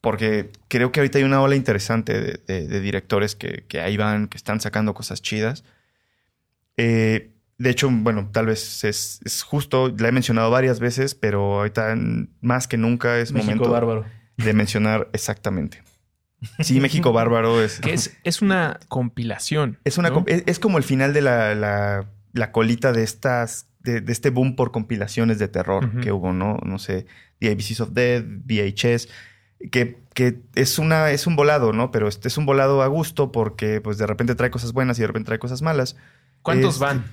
[0.00, 3.96] porque creo que ahorita hay una ola interesante de, de- de directores que, que ahí
[3.96, 5.64] van, que están sacando cosas chidas.
[6.76, 11.58] Eh, de hecho, bueno, tal vez es, es justo, la he mencionado varias veces, pero
[11.58, 11.94] ahorita
[12.40, 14.06] más que nunca es México momento bárbaro.
[14.38, 15.82] de mencionar exactamente.
[16.60, 17.80] Sí, México Bárbaro es...
[17.80, 19.78] Que es, es una compilación.
[19.84, 23.66] Es, una, es, es como el final de la, la- la colita de estas.
[23.80, 26.58] De, de este boom por compilaciones de terror que hubo, ¿no?
[26.66, 27.06] No sé,
[27.38, 29.08] The ABCs of Death, VHS.
[29.70, 31.90] Que, que es una, es un volado, ¿no?
[31.90, 35.00] Pero este es un volado a gusto porque, pues, de repente trae cosas buenas y
[35.00, 35.96] de repente trae cosas malas.
[36.42, 37.04] ¿Cuántos Este, van?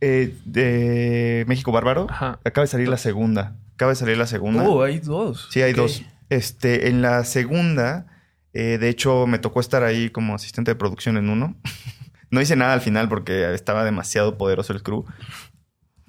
[0.00, 2.06] Eh, de México Bárbaro.
[2.08, 2.40] Ajá.
[2.44, 3.56] Acaba de salir la segunda.
[3.74, 4.62] Acaba de salir la segunda.
[4.64, 5.48] Oh, hay dos.
[5.50, 6.02] Sí, hay dos.
[6.30, 8.06] Este, en la segunda,
[8.52, 11.56] eh, de hecho, me tocó estar ahí como asistente de producción en uno.
[12.30, 15.04] no hice nada al final porque estaba demasiado poderoso el crew.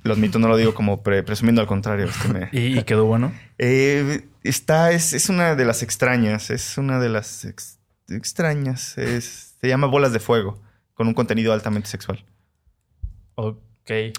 [0.04, 2.06] Los mitos no lo digo como pre- presumiendo, al contrario.
[2.08, 3.32] es que me- ¿Y, y quedó bueno?
[3.58, 6.50] Eh, está, es, es una de las extrañas.
[6.50, 7.80] Es una de las ex-
[8.10, 8.98] extrañas.
[8.98, 10.62] Es, se llama Bolas de Fuego,
[10.94, 12.26] con un contenido altamente sexual.
[13.36, 13.60] Ok.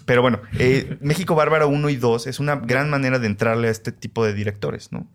[0.05, 3.71] Pero bueno, eh, México Bárbaro 1 y 2 es una gran manera de entrarle a
[3.71, 5.07] este tipo de directores, ¿no?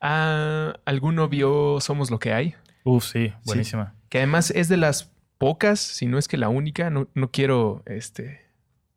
[0.00, 2.54] Ah, ¿Alguno vio Somos lo que hay?
[2.84, 3.94] Uh, sí, buenísima.
[4.08, 6.90] Que además es de las pocas, si no es que la única.
[6.90, 8.40] No, no quiero este,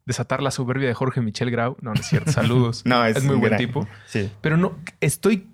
[0.05, 1.77] desatar la soberbia de Jorge Michel Grau.
[1.81, 2.31] No, no es cierto.
[2.31, 2.83] Saludos.
[2.85, 3.87] No, es, es muy buen gran- tipo.
[4.05, 4.29] Sí.
[4.41, 5.47] Pero no, estoy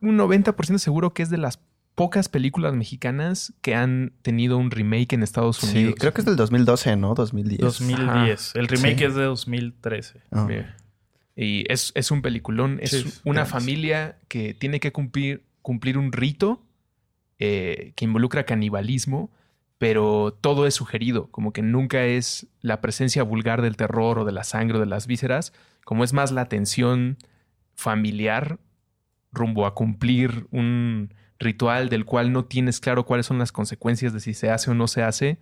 [0.00, 1.60] un 90% seguro que es de las
[1.94, 5.94] pocas películas mexicanas que han tenido un remake en Estados Sí, Unidos.
[5.98, 7.14] creo que es del 2012, ¿no?
[7.14, 7.60] 2010.
[7.60, 8.52] 2010.
[8.56, 9.04] El remake Sí.
[9.04, 10.22] es de 2013.
[10.32, 10.46] Ah.
[10.46, 10.66] Bien.
[11.36, 12.78] Y es, es un peliculón.
[12.82, 13.48] Es Sí, una gracias.
[13.62, 16.62] familia que tiene que cumplir, cumplir un rito
[17.38, 19.30] eh, que involucra canibalismo,
[19.78, 24.32] pero todo es sugerido, como que nunca es la presencia vulgar del terror o de
[24.32, 25.52] la sangre o de las vísceras,
[25.84, 27.16] como es más la tensión
[27.74, 28.58] familiar
[29.32, 34.20] rumbo a cumplir un ritual del cual no tienes claro cuáles son las consecuencias de
[34.20, 35.38] si se hace o no se hace,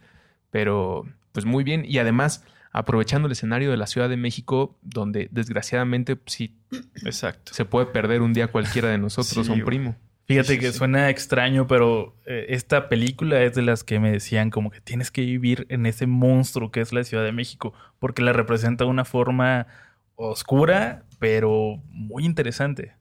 [0.50, 1.84] pero pues muy bien.
[1.86, 6.56] Y además, aprovechando el escenario de la Ciudad de México, donde desgraciadamente sí
[7.04, 7.52] Exacto.
[7.54, 9.96] se puede perder un día cualquiera de nosotros Sí, un primo.
[10.26, 10.78] Fíjate Sí, que sí.
[10.78, 15.10] suena extraño, pero eh, esta película es de las que me decían como que tienes
[15.10, 18.90] que vivir en ese monstruo que es la Ciudad de México, porque la representa de
[18.90, 19.66] una forma
[20.14, 22.94] oscura, pero muy interesante.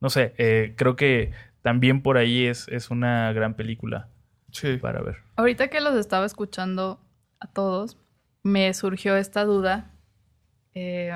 [0.00, 4.08] No sé, eh, creo que también por ahí es, es una gran película
[4.52, 4.76] Sí.
[4.76, 5.16] para ver.
[5.36, 7.00] Ahorita que los estaba escuchando
[7.40, 7.96] a todos,
[8.42, 9.92] me surgió esta duda
[10.74, 11.12] eh,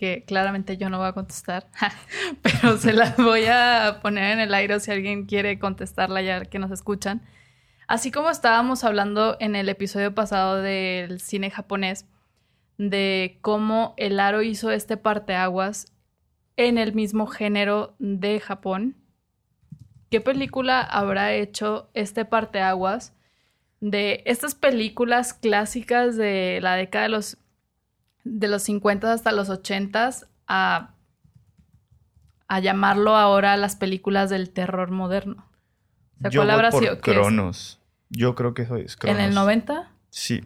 [0.00, 1.68] que claramente yo no voy a contestar,
[2.42, 6.58] pero se las voy a poner en el aire si alguien quiere contestarla ya que
[6.58, 7.22] nos escuchan.
[7.86, 12.06] Así como estábamos hablando en el episodio pasado del cine japonés,
[12.78, 15.92] de cómo el aro hizo este parteaguas
[16.56, 18.96] en el mismo género de Japón.
[20.08, 23.12] ¿Qué película habrá hecho este parteaguas
[23.80, 27.38] de estas películas clásicas de la década de los,
[28.24, 30.10] de los 50 hasta los 80
[30.46, 30.94] a,
[32.48, 35.46] a llamarlo ahora las películas del terror moderno?
[36.18, 37.00] O sea, Yo ¿cuál habrá por sido?
[37.00, 37.80] Cronos.
[38.10, 39.18] Yo creo que eso es Cronos.
[39.18, 39.90] ¿En el 90?
[40.10, 40.44] Sí.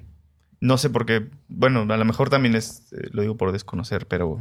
[0.60, 1.28] No sé por qué.
[1.48, 4.40] Bueno, a lo mejor también es, eh, lo digo por desconocer, pero,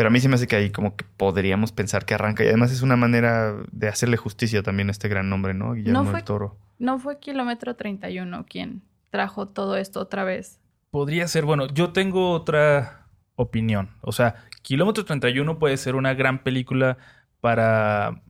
[0.00, 2.42] pero a mí se me hace que ahí como que podríamos pensar que arranca.
[2.42, 5.74] Y además es una manera de hacerle justicia también a este gran nombre, ¿no?
[5.74, 6.56] Guillermo fue- del Toro.
[6.78, 10.58] No fue Kilómetro 31 quien trajo todo esto otra vez.
[10.90, 13.90] Podría ser, bueno, yo tengo otra opinión.
[14.00, 16.96] O sea, Kilómetro 31 puede ser una gran película
[17.42, 18.22] para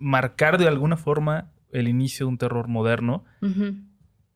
[0.00, 3.22] marcar de alguna forma el inicio de un terror moderno,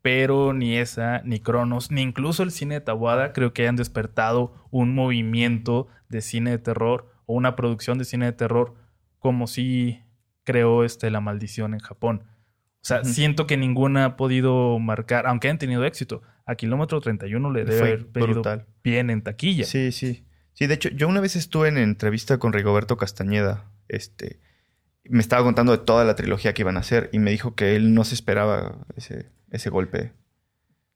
[0.03, 4.55] pero ni esa, ni Cronos, ni incluso el cine de Tawada creo que hayan despertado
[4.71, 8.75] un movimiento de cine de terror o una producción de cine de terror
[9.19, 10.01] como si
[10.45, 12.25] creó este, La Maldición en Japón.
[12.83, 16.23] O sea, siento que ninguna ha podido marcar, aunque hayan tenido éxito.
[16.47, 18.67] A Kilómetro 31 le debe Fue haber pedido brutal.
[18.83, 19.65] bien en taquilla.
[19.65, 20.25] Sí, sí.
[20.55, 23.71] Sí, de hecho, yo una vez estuve en entrevista con Rigoberto Castañeda.
[23.89, 24.41] Este,
[25.05, 27.77] me estaba contando de toda la trilogía que iban a hacer y me dijo que
[27.77, 30.13] él no se esperaba ese, ese golpe.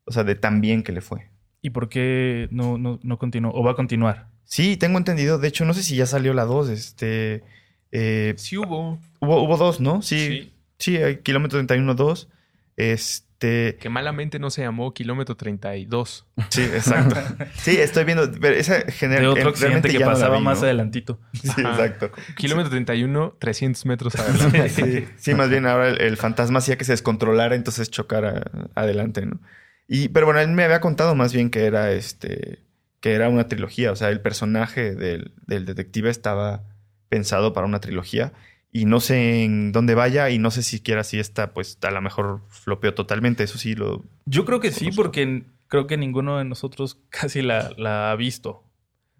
[0.06, 1.30] O sea, de tan bien que le fue.
[1.64, 3.50] ¿Y por qué no, no, no continuó?
[3.54, 4.28] ¿O va a continuar?
[4.44, 5.38] Sí, tengo entendido.
[5.38, 6.68] De hecho, no sé si ya salió la 2.
[6.68, 7.42] Este.
[7.90, 8.98] eh, Sí hubo.
[9.20, 10.02] hubo, hubo dos, ¿no?
[10.02, 10.18] Sí.
[10.28, 10.52] Sí.
[10.78, 12.28] Sí, hay kilómetro 31, 2.
[12.76, 13.76] Este.
[13.80, 16.26] Que malamente no se llamó Kilómetro 32.
[16.50, 17.16] Sí, exacto.
[17.54, 18.30] sí, estoy viendo.
[18.38, 19.22] Pero esa genera.
[19.22, 20.64] De otro accidente realmente que no pasaba vi, más ¿no?
[20.66, 21.18] adelantito.
[21.32, 21.70] Sí, Ajá.
[21.70, 22.10] exacto.
[22.36, 24.68] Kilómetro 31, 300 metros adelante.
[24.68, 29.24] Sí, sí, más bien ahora el, el fantasma hacía que se descontrolara, entonces chocara adelante,
[29.24, 29.40] ¿no?
[29.88, 32.60] Y, pero bueno, él me había contado más bien que era este,
[33.00, 36.62] que era una trilogía, o sea, el personaje del, del detective estaba
[37.08, 38.32] pensado para una trilogía
[38.72, 42.00] y no sé en dónde vaya y no sé siquiera si esta, pues a lo
[42.00, 44.02] mejor flopeó totalmente, eso sí lo...
[44.26, 48.64] Yo creo que sí, porque creo que ninguno de nosotros casi la, la ha visto.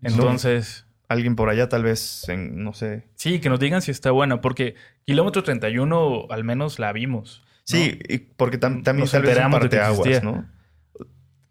[0.03, 3.05] Entonces, Alguien por allá tal vez, en, no sé.
[3.17, 4.75] sí, que nos digan si está buena, porque
[5.05, 7.43] Kilómetro 31 al menos la vimos.
[7.45, 7.55] ¿no?
[7.65, 10.23] Sí, y porque tam- también Nos tal vez un parteaguas.
[10.25, 10.47] ¿no?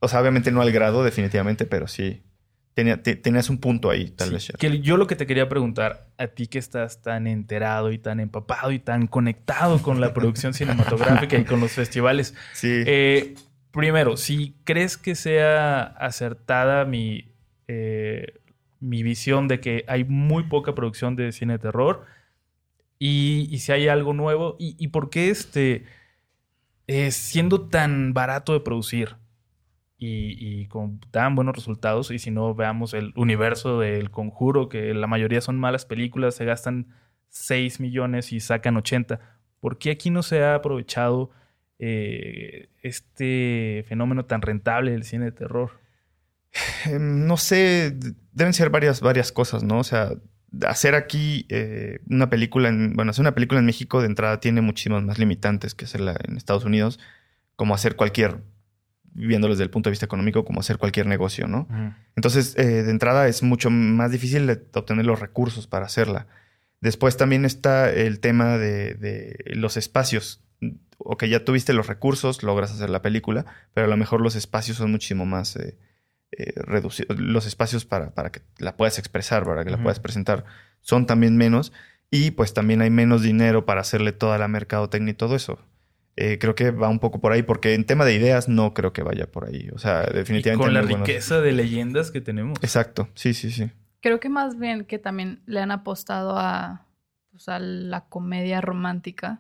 [0.04, 2.22] O sea, obviamente no al grado, definitivamente, pero sí.
[2.74, 4.54] Tenía, te- tenías un punto ahí, tal Sí, vez.
[4.58, 8.20] Que yo lo que te quería preguntar, a ti que estás tan enterado y tan
[8.20, 12.84] empapado y tan conectado con la producción cinematográfica y con los festivales, Sí.
[12.88, 13.36] Eh,
[13.72, 17.32] primero, si crees que sea acertada mi,
[17.68, 18.40] eh,
[18.80, 22.06] mi visión de que hay muy poca producción de cine de terror
[22.98, 25.86] y, y si hay algo nuevo y, y por qué este,
[26.88, 29.16] eh, siendo tan barato de producir
[29.98, 35.08] y, con tan buenos resultados y si no veamos el universo del conjuro que la
[35.08, 36.88] mayoría son malas películas, se gastan
[37.30, 39.20] 6 millones y sacan 80.
[39.60, 41.32] ¿Por qué aquí no se ha aprovechado
[41.80, 45.72] eh, este fenómeno tan rentable del cine de terror?
[46.86, 47.98] Eh, no sé,
[48.34, 49.80] deben ser varias, varias cosas, ¿no?
[49.80, 50.12] O sea,
[50.68, 54.62] hacer aquí eh, una película, en, bueno, hacer una película en México de entrada tiene
[54.62, 57.00] muchísimas más limitantes que hacerla en Estados Unidos,
[57.56, 58.42] como hacer cualquier,
[59.14, 61.68] viéndolo desde el punto de vista económico, como hacer cualquier negocio, ¿no?
[62.16, 66.28] Entonces, eh, de entrada es mucho más difícil de obtener los recursos para hacerla.
[66.82, 70.42] Después también está el tema de, de los espacios.
[70.98, 74.78] Ok, ya tuviste los recursos, logras hacer la película, pero a lo mejor los espacios
[74.78, 75.78] son muchísimo más eh,
[76.32, 77.20] eh, reducidos.
[77.20, 80.46] Los espacios para, para que la puedas expresar, para que la puedas presentar,
[80.82, 81.72] son también menos.
[82.10, 85.60] Y pues también hay menos dinero para hacerle toda la mercadotecnia y todo eso.
[86.16, 88.94] Eh, creo que va un poco por ahí, porque en tema de ideas no creo
[88.94, 89.70] que vaya por ahí.
[89.74, 90.64] O sea, Y definitivamente.
[90.64, 92.60] con la buenos- riqueza de leyendas que tenemos.
[92.62, 93.72] Exacto, sí, sí, sí.
[94.02, 96.86] Creo que más bien que también le han apostado a,
[97.32, 99.40] pues, a la comedia romántica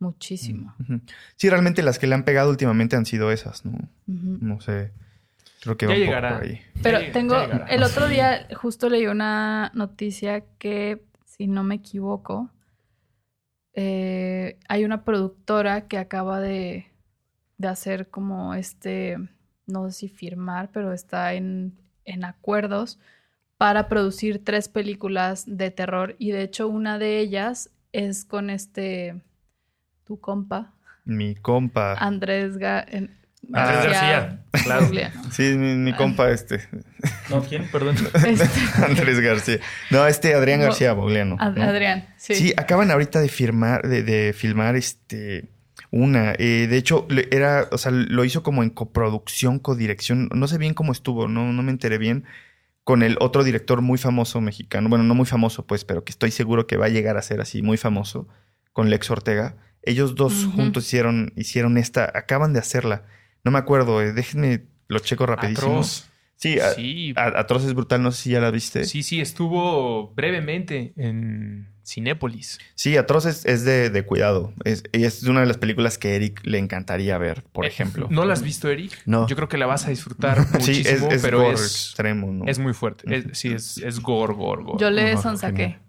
[0.00, 0.74] muchísimo.
[0.80, 1.00] Ujú.
[1.36, 3.78] Sí, realmente las que le han pegado últimamente han sido esas, ¿no?
[4.06, 4.90] No sé.
[5.60, 6.34] Creo que Ya va un poco llegará.
[6.38, 6.60] por ahí.
[6.82, 11.76] Pero Ya tengo, ya el otro día justo leí una noticia que, si no me
[11.76, 12.50] equivoco,
[13.74, 16.86] eh, hay una productora que acaba de,
[17.58, 19.16] de hacer como este,
[19.66, 22.98] no sé si firmar, pero está en, en acuerdos
[23.58, 29.22] para producir tres películas de terror y de hecho una de ellas es con este,
[30.04, 30.72] tu compa,
[31.04, 31.94] Mi compa.
[31.94, 32.86] Andrés Ga-
[33.52, 34.86] Andrés García, claro.
[34.86, 35.22] Juliano.
[35.32, 36.60] Sí, mi, mi compa este.
[37.28, 37.66] No, ¿quién?
[37.70, 37.96] Perdón.
[38.14, 38.48] Este,
[38.84, 39.58] Andrés García.
[39.90, 40.66] No, este Adrián No.
[40.66, 41.36] García Bogliano.
[41.38, 41.62] Ad- ¿no?
[41.64, 42.34] Adrián, sí.
[42.34, 42.54] Sí.
[42.56, 45.48] acaban ahorita de firmar, de, de filmar este
[45.90, 46.32] una.
[46.38, 50.28] Eh, de hecho, era, o sea, lo hizo como en coproducción, codirección.
[50.34, 52.24] No sé bien cómo estuvo, no, no me enteré bien.
[52.84, 54.88] Con el otro director muy famoso mexicano.
[54.88, 57.40] Bueno, no muy famoso, pues, pero que estoy seguro que va a llegar a ser
[57.40, 58.26] así, muy famoso.
[58.72, 59.56] Con Lex Ortega.
[59.82, 62.10] Ellos dos juntos hicieron, hicieron esta.
[62.14, 63.04] Acaban de hacerla.
[63.44, 65.68] No me acuerdo, eh, déjenme, lo checo rapidísimo.
[65.72, 66.08] Atroz.
[66.36, 68.84] Sí, a- Sí, a- Atroz es brutal, no sé si ya la viste.
[68.84, 72.58] sí, sí, estuvo brevemente en Cinépolis.
[72.74, 74.52] Sí, Atroz es, es de, de cuidado.
[74.64, 78.08] Es, y es una de las películas que Eric le encantaría ver, por Eh, ejemplo.
[78.10, 78.92] ¿No la has visto, Eric?
[79.06, 79.26] No.
[79.28, 82.32] Yo creo que la vas a disfrutar sí, muchísimo, es, es pero gore es, extremo,
[82.32, 82.44] ¿no?
[82.46, 83.14] es muy fuerte.
[83.14, 84.78] Es- sí, es, es gore, gore, gore.
[84.80, 85.56] Yo le sonsaqué.
[85.56, 85.80] genial.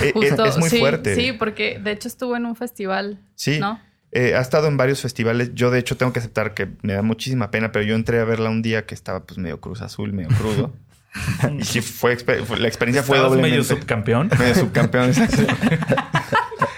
[0.00, 1.14] Eh, es, Justo, es muy sí, fuerte.
[1.14, 3.58] Sí, porque de hecho estuvo en un festival, Sí.
[3.58, 3.78] ¿no?
[4.14, 5.52] Eh, ha estado en varios festivales.
[5.54, 8.24] Yo, de hecho, tengo que aceptar que me da muchísima pena, pero yo entré a
[8.24, 10.72] verla un día que estaba pues medio cruz azul, medio crudo.
[11.58, 12.16] y sí, fue,
[12.58, 13.50] la experiencia fue ¿Estabas doblemente...
[13.50, 14.30] medio subcampeón?
[14.38, 15.42] medio subcampeón, exacto.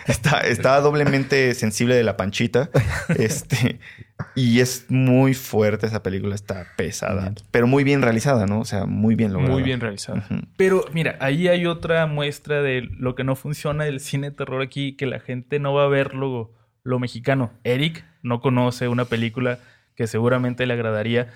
[0.07, 2.68] Está- estaba doblemente sensible de la panchita.
[3.16, 3.80] Este,
[4.35, 7.22] y es muy fuerte esa película, está pesada.
[7.22, 7.35] Bien.
[7.51, 8.61] Pero muy bien realizada, ¿no?
[8.61, 9.55] O sea, muy bien lograda.
[9.55, 10.18] Muy bien realizado.
[10.18, 10.43] Ujú.
[10.59, 14.61] Pero mira, ahí hay otra muestra de lo que no funciona del cine de terror
[14.62, 16.14] aquí, que la gente no va a ver
[16.85, 17.51] lo, mexicano.
[17.64, 19.59] Eric no conoce una película
[19.97, 21.32] que seguramente le agradaría.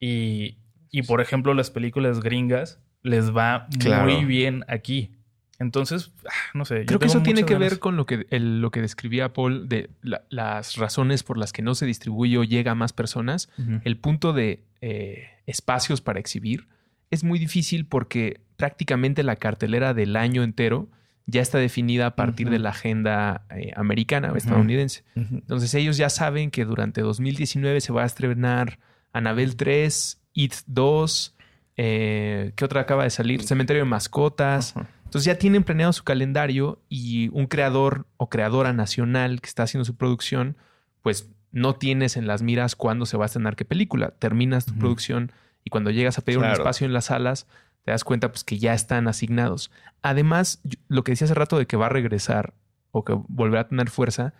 [0.00, 0.56] Y,
[0.90, 4.04] y, por ejemplo, las películas gringas les va Claro.
[4.10, 5.10] muy bien aquí.
[5.58, 6.80] Entonces, ah, no sé.
[6.80, 7.70] yo Creo que eso tiene que ganas.
[7.70, 11.52] ver con lo que, el- lo que describía Paul de la- las razones por las
[11.52, 13.48] que no se distribuye o llega a más personas.
[13.84, 16.66] El punto de eh, espacios para exhibir
[17.10, 20.88] es muy difícil porque prácticamente la cartelera del año entero
[21.26, 25.04] ya está definida a partir de la agenda eh, americana o estadounidense.
[25.14, 28.78] Entonces ellos ya saben que durante 2019 se va a estrenar
[29.12, 31.34] Anabel 3, It 2,
[31.76, 33.42] eh, ¿qué otra acaba de salir?
[33.42, 34.74] Cementerio de Mascotas.
[35.04, 39.84] Entonces ya tienen planeado su calendario y un creador o creadora nacional que está haciendo
[39.84, 40.56] su producción,
[41.02, 44.10] pues no tienes en las miras cuándo se va a estrenar qué película.
[44.18, 47.46] Terminas tu producción y cuando llegas a pedir un espacio en las salas,
[47.84, 49.70] te das cuenta pues que ya están asignados.
[50.02, 52.54] Además, lo que decía hace rato de que va a regresar
[52.90, 54.34] o que volverá a tener fuerza,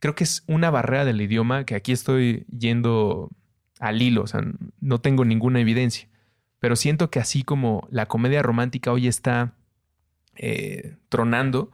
[0.00, 3.30] creo que es una barrera del idioma que aquí estoy yendo
[3.80, 4.42] al hilo, o sea,
[4.80, 6.08] no tengo ninguna evidencia.
[6.58, 9.54] Pero siento que así como la comedia romántica hoy está
[10.34, 11.70] eh, tronando,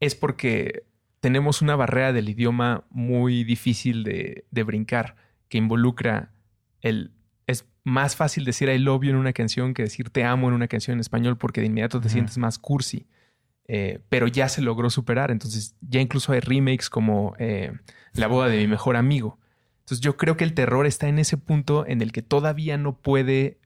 [0.00, 0.84] es porque
[1.20, 5.16] tenemos una barrera del idioma muy difícil de, de brincar,
[5.48, 6.32] que involucra
[6.80, 7.12] el...
[7.46, 10.54] Es más fácil decir I love you en una canción que decir te amo en
[10.54, 13.06] una canción en español porque de inmediato te sientes más cursi.
[13.66, 15.30] Eh, pero ya se logró superar.
[15.30, 17.72] Entonces ya incluso hay remakes como eh,
[18.12, 19.38] La boda de mi mejor amigo.
[19.80, 22.96] Entonces yo creo que el terror está en ese punto en el que todavía no
[22.96, 23.58] puede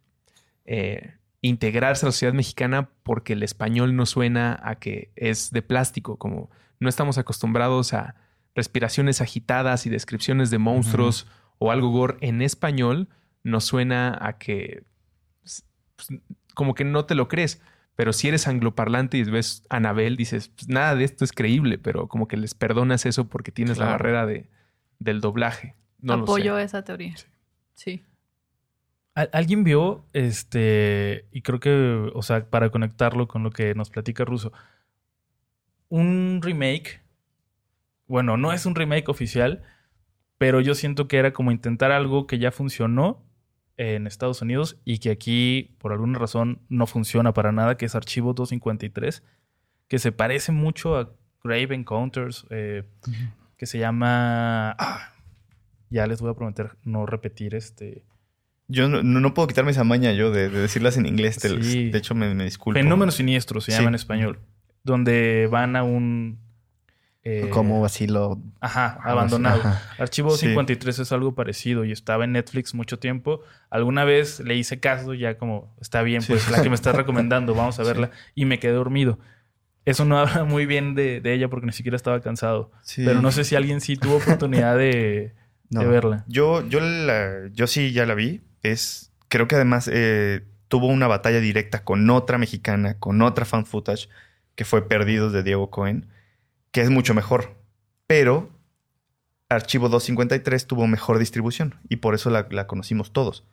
[0.65, 5.63] eh, integrarse a la sociedad mexicana porque el español no suena a que es de
[5.63, 6.51] plástico, como
[6.81, 8.17] no estamos acostumbrados a
[8.55, 13.09] respiraciones agitadas y descripciones de monstruos o algo gore en español,
[13.49, 14.85] nos suena a que
[15.43, 15.65] pues,
[16.55, 17.61] como que no te lo crees.
[17.97, 22.07] Pero si eres angloparlante y ves Anabel, dices, pues, nada de esto es creíble, pero
[22.07, 24.49] como que les perdonas eso porque tienes la barrera de,
[25.01, 25.75] del doblaje.
[26.01, 26.31] No lo sé.
[26.31, 27.17] Apoyo esa teoría.
[27.75, 28.05] Sí.
[29.17, 33.91] Al- Alguien vio, este, y creo que, o sea, para conectarlo con lo que nos
[33.91, 34.53] platica Russo,
[35.89, 37.01] un remake,
[38.07, 39.63] bueno, no es un remake oficial,
[40.39, 43.25] pero yo siento que era como intentar algo que ya funcionó
[43.79, 47.95] en Estados Unidos y que aquí, por alguna razón, no funciona para nada, que es
[47.95, 49.23] Archivo 253,
[49.89, 51.11] que se parece mucho a
[51.43, 52.83] Grave Encounters, eh,
[53.57, 54.73] que se llama...
[54.79, 55.13] ah,
[55.91, 58.05] ya les voy a prometer no repetir este...
[58.71, 61.39] Yo no, no puedo quitarme esa maña yo de, de decirlas en inglés.
[61.41, 61.89] Sí.
[61.91, 62.79] De hecho, me, me disculpo.
[62.79, 63.79] Fenómeno siniestro se Sí.
[63.79, 64.41] llama en español.
[64.85, 66.39] Donde van a un.
[67.31, 68.41] Eh, Como asilo.
[68.61, 69.61] Ajá, abandonado.
[69.61, 69.83] Ajá.
[69.99, 70.47] Archivo Sí.
[70.47, 73.41] 53 es algo parecido y estaba en Netflix mucho tiempo.
[73.71, 76.33] Alguna vez le hice caso, ya como está bien, Sí.
[76.33, 78.11] pues la que me estás recomendando, vamos a verla.
[78.35, 79.19] Y me quedé dormido.
[79.85, 82.71] Eso no habla muy bien de, de ella porque ni siquiera estaba cansado.
[82.97, 85.35] Pero no sé si alguien sí tuvo oportunidad de,
[85.71, 85.81] No.
[85.81, 86.25] de verla.
[86.29, 88.41] Yo, yo, la- yo sí ya la vi.
[88.63, 93.67] Es, creo que además eh, tuvo una batalla directa con otra mexicana, con otra fan
[93.67, 94.09] footage,
[94.55, 96.09] que fue Perdidos de Diego Cohen,
[96.73, 97.57] que es mucho mejor.
[98.07, 98.51] Pero
[99.49, 103.45] Archivo 253 tuvo mejor distribución y por eso la, la conocimos todos.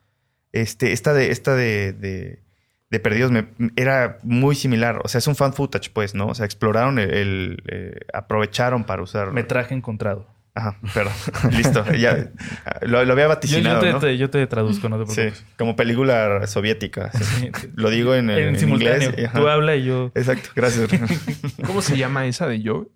[0.51, 2.43] Este, esta de, esta de, de,
[2.89, 5.01] de Perdidos me- era muy similar.
[5.03, 6.27] O sea, es un fan footage, pues, ¿no?
[6.27, 7.13] O sea, exploraron el...
[7.13, 9.31] el, eh, aprovecharon para usar...
[9.31, 10.27] Metraje encontrado.
[10.57, 11.11] Ajá, perdón.
[11.51, 11.83] Listo.
[11.95, 12.31] Ya,
[12.81, 13.99] lo, lo había vaticinado, yo te, ¿no?
[13.99, 15.45] te- yo te traduzco, no te Sí, preocupes.
[15.57, 17.11] como película soviética.
[17.21, 17.51] sí.
[17.75, 19.09] Lo digo en, En, en, simultáneo.
[19.09, 19.31] inglés.
[19.33, 20.11] Tú habla y yo.
[20.15, 20.89] Exacto, gracias.
[21.65, 22.87] ¿Cómo se llama esa de yo?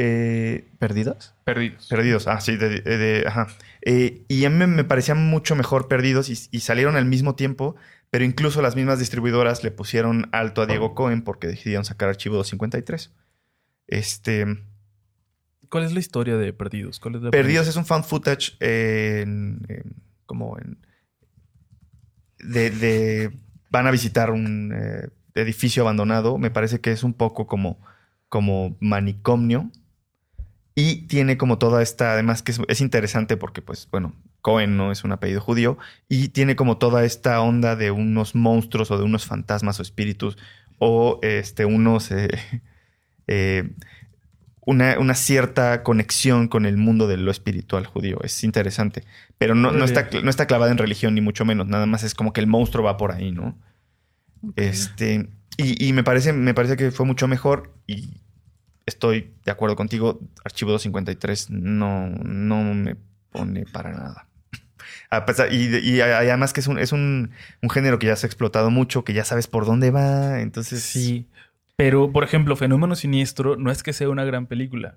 [0.00, 1.34] Eh, ¿Perdidos?
[1.44, 1.88] Perdidos.
[1.88, 2.28] perdidos.
[2.28, 3.48] Ah, sí, de, de- de- ajá.
[3.82, 7.74] Eh, y a mí me, parecían mucho mejor Perdidos y, y salieron al mismo tiempo,
[8.10, 12.36] pero incluso las mismas distribuidoras le pusieron alto a Diego Cohen porque decidieron sacar Archivo
[12.36, 13.12] 253.
[13.88, 14.46] Este,
[15.68, 17.00] ¿Cuál es la historia de Perdidos?
[17.00, 19.96] ¿Cuál es la Perdidos es un fan footage en, en-
[20.26, 20.78] como en
[22.38, 23.38] de, de-
[23.70, 26.38] van a visitar un eh, edificio abandonado.
[26.38, 27.78] Me parece que es un poco como
[28.28, 29.70] como manicomio
[30.80, 34.92] y tiene como toda esta, además que es, es interesante porque pues bueno Cohen no
[34.92, 35.76] es un apellido judío
[36.08, 40.38] y tiene como toda esta onda de unos monstruos o de unos fantasmas o espíritus
[40.78, 42.28] o este unos eh,
[43.26, 43.70] eh,
[44.66, 48.18] una, una cierta conexión con el mundo de lo espiritual judío.
[48.22, 49.02] Es interesante.
[49.38, 51.66] Pero no, no, está, no está clavada en religión, ni mucho menos.
[51.68, 53.56] Nada más es como que el monstruo va por ahí, ¿no?
[54.56, 55.30] Este.
[55.56, 57.72] Y, y me, parece, me parece que fue mucho mejor.
[57.86, 58.20] Y
[58.88, 60.18] estoy de acuerdo contigo.
[60.44, 62.96] Archivo 253 no, no me
[63.30, 64.26] pone para nada.
[65.10, 67.30] A pesar- y, y además que es, un, es un,
[67.62, 70.40] un género que ya se ha explotado mucho, que ya sabes por dónde va.
[70.40, 70.82] Entonces.
[70.82, 71.26] Sí.
[71.76, 74.96] Pero, por ejemplo, Fenómeno Siniestro no es que sea una gran película,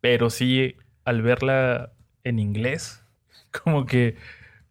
[0.00, 1.92] pero sí al verla
[2.24, 3.02] en inglés,
[3.62, 4.16] como que,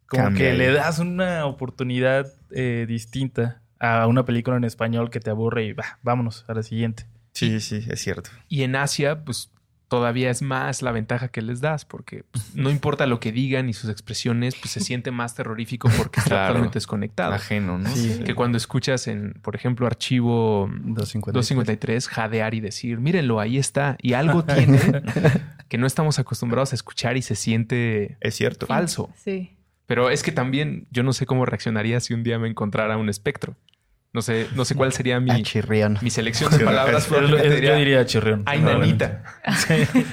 [0.08, 5.20] como Cambia que le das una oportunidad eh, distinta a una película en español que
[5.20, 7.06] te aburre y bah, vámonos a la siguiente.
[7.36, 8.32] Sí, sí, es cierto.
[8.50, 9.52] Y en Asia, pues
[9.88, 13.70] todavía es más la ventaja que les das, porque pues, no importa lo que digan
[13.70, 16.48] y sus expresiones, pues se siente más terrorífico porque está Claro.
[16.48, 17.34] totalmente desconectado.
[17.34, 17.90] Ajeno, ¿no?
[17.96, 18.22] Sí.
[18.26, 21.34] Que cuando escuchas en, por ejemplo, archivo 253.
[21.36, 23.96] 253, jadear y decir, mírenlo, ahí está.
[24.02, 24.80] Y algo tiene
[25.70, 28.66] que no estamos acostumbrados a escuchar y se siente Es cierto.
[28.66, 29.12] falso.
[29.24, 29.52] Sí.
[29.86, 33.08] Pero es que también yo no sé cómo reaccionaría si un día me encontrara un
[33.08, 33.56] espectro.
[34.16, 35.98] No sé, no sé cuál sería mi, chirrión.
[36.02, 37.06] mi selección de palabras.
[37.06, 38.44] probablemente yo diría chirrión.
[38.46, 39.24] Ay, nanita.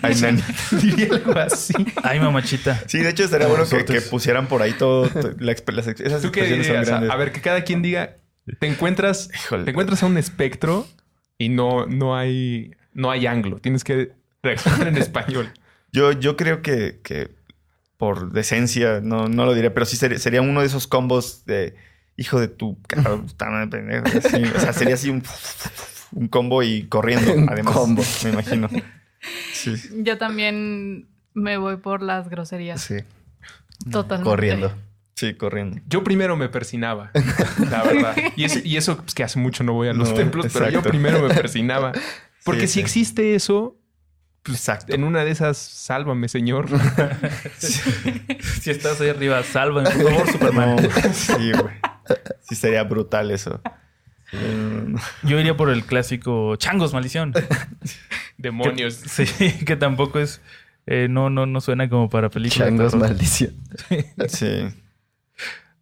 [0.03, 0.43] Ay, nani.
[0.73, 1.73] Diría algo así.
[2.03, 2.83] Ay, mamachita.
[2.89, 5.09] Sí, de hecho estaría bueno que, pusieran por ahí todo.
[5.39, 6.77] la las esas ¿Tú qué son?
[6.79, 7.11] A, grandes.
[7.13, 8.17] a ver, que cada quien diga,
[8.59, 9.63] te encuentras, Híjole.
[9.63, 10.85] te encuentras a un espectro
[11.39, 13.59] y no, no hay, no hay anglo.
[13.59, 14.11] Tienes que
[14.43, 15.53] reaccionar en español.
[15.93, 17.31] Yo, yo creo que, que
[17.99, 21.77] por decencia, no, no lo diré, pero sí sería uno de esos combos de
[22.17, 24.05] hijo de tu cara, puta pendejo.
[24.19, 24.43] así.
[24.45, 25.23] O sea, sería así un,
[26.13, 27.75] un combo y corriendo, Un además.
[27.75, 28.03] combo.
[28.25, 28.69] Me imagino.
[29.53, 29.75] Sí.
[29.99, 32.81] Yo también me voy por las groserías.
[32.83, 32.97] Sí,
[33.91, 34.29] Totalmente.
[34.31, 34.75] corriendo.
[35.15, 35.81] Sí, corriendo.
[35.87, 37.11] Yo primero me persinaba,
[37.71, 38.17] la verdad.
[38.35, 40.69] Y, es- y eso pues, que hace mucho no voy a los No, templos, pero
[40.71, 41.93] yo primero me persinaba.
[42.45, 42.81] Porque Sí, si sí.
[42.81, 43.77] existe eso,
[44.49, 44.93] Exacto.
[44.95, 46.67] en una de esas, sálvame, señor.
[48.61, 50.77] Si estás ahí arriba, salva, por favor, Superman.
[50.77, 51.75] No, sí, güey.
[52.41, 53.61] Sí, sería brutal eso.
[55.23, 57.33] Yo iría por el clásico changos, maldición.
[58.39, 58.95] Demonios.
[58.95, 59.25] Sí,
[59.67, 60.41] que tampoco es.
[60.87, 62.67] eh, no, no, no suena como para película.
[62.67, 63.55] Changos, maldición.
[64.29, 64.69] Sí.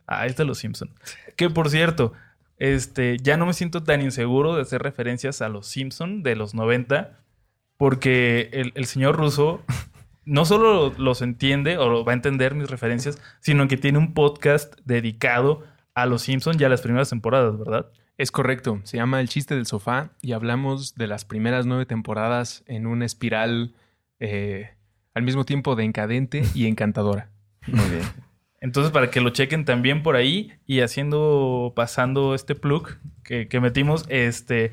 [0.07, 0.91] Ah, ahí está Los Simpson.
[1.37, 2.13] Que por cierto,
[2.59, 6.55] este, ya no me siento tan inseguro de hacer referencias a Los Simpson de los
[6.55, 7.21] 90,
[7.77, 9.65] porque el, el señor ruso
[10.25, 14.75] no solo los entiende o va a entender mis referencias, sino que tiene un podcast
[14.85, 15.65] dedicado
[15.95, 17.91] a Los Simpson ya las primeras temporadas, ¿verdad?
[18.19, 18.81] Es correcto.
[18.85, 23.07] Se llama El chiste del sofá y hablamos de las primeras nueve temporadas en una
[23.07, 23.75] espiral
[24.19, 24.71] eh,
[25.15, 27.31] al mismo tiempo decadente y encantadora.
[27.67, 28.03] Muy bien.
[28.61, 33.59] Entonces, para que lo chequen también por ahí y haciendo, pasando este plug que, que
[33.59, 34.71] metimos, este,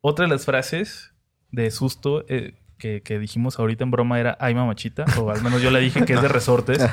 [0.00, 1.12] otra de las frases
[1.50, 5.62] de susto eh, que, que dijimos ahorita en broma era ay mamachita, o al menos
[5.62, 6.84] yo la dije que es de Resortes.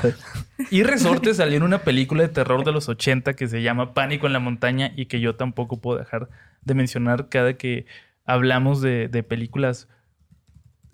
[0.70, 4.26] Y Resortes salió en una película de terror de los 80 que se llama Pánico
[4.26, 6.28] en la montaña y que yo tampoco puedo dejar
[6.62, 7.84] de mencionar cada que
[8.24, 9.88] hablamos de, de películas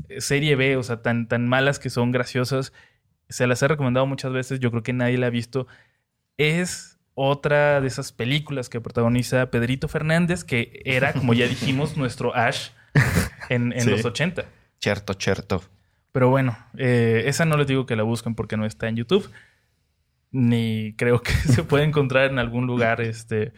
[0.08, 2.72] eh, serie B, o sea, tan, tan malas que son graciosas.
[3.28, 5.68] Se las he recomendado muchas veces, yo creo que nadie la ha visto.
[6.36, 12.34] Es otra de esas películas que protagoniza Pedrito Fernández, que era, como ya dijimos, nuestro
[12.34, 12.70] Ash
[13.48, 13.90] en, en Sí.
[13.90, 14.44] los 80.
[14.80, 15.62] Cherto, cherto.
[16.12, 19.30] Pero bueno, eh, esa no les digo que la busquen porque no está en YouTube.
[20.32, 23.52] Ni creo que se puede encontrar en algún lugar, este,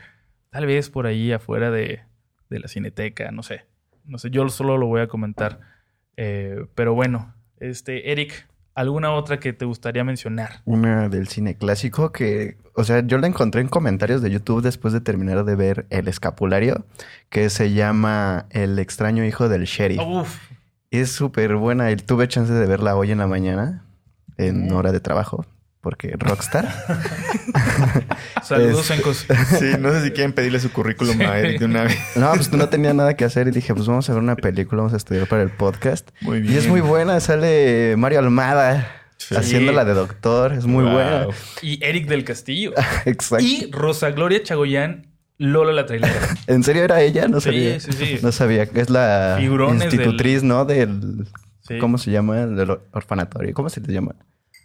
[0.51, 2.03] tal vez por ahí afuera de,
[2.51, 3.65] de la cineteca, no sé.
[4.05, 5.61] No sé, yo solo lo voy a comentar.
[6.17, 10.61] Eh, pero bueno, este, Eric, ¿alguna otra que te gustaría mencionar?
[10.65, 14.93] Una del cine clásico que, o sea, yo la encontré en comentarios de YouTube después
[14.93, 16.85] de terminar de ver El Escapulario,
[17.31, 20.01] que se llama El extraño hijo del sheriff.
[20.05, 20.39] Uf,
[20.93, 23.85] Es súper buena y tuve chance de verla hoy en la mañana,
[24.37, 25.47] en hora de trabajo,
[25.81, 26.69] porque Rockstar.
[28.43, 29.27] saludos, Es- Encos.
[29.59, 31.99] Sí, no sé si quieren pedirle su currículum a Eric de una vez.
[32.17, 34.83] No, pues no tenía nada que hacer y dije, pues vamos a ver una película,
[34.83, 36.09] vamos a estudiar para el podcast.
[36.21, 39.37] Muy Y es muy buena, sale Mario Almada Sí.
[39.37, 40.93] haciéndola de doctor, es muy Wow.
[40.95, 41.27] buena.
[41.63, 42.73] Y Eric del Castillo.
[43.05, 43.45] Exacto.
[43.45, 45.07] Y Rosa Gloria Chagoyán,
[45.39, 46.15] Lola la trailera.
[46.47, 47.27] ¿En serio era ella?
[47.29, 47.81] No Sí, sabía.
[47.81, 48.19] sí, sí.
[48.23, 48.63] No sabía.
[48.75, 50.65] Es la Figurones institutriz, ¿no?
[50.65, 51.27] Del...
[51.67, 51.79] Sí.
[51.79, 52.47] ¿Cómo se llama?
[52.47, 53.53] Del or- orfanatorio.
[53.55, 54.15] ¿Cómo se le llama?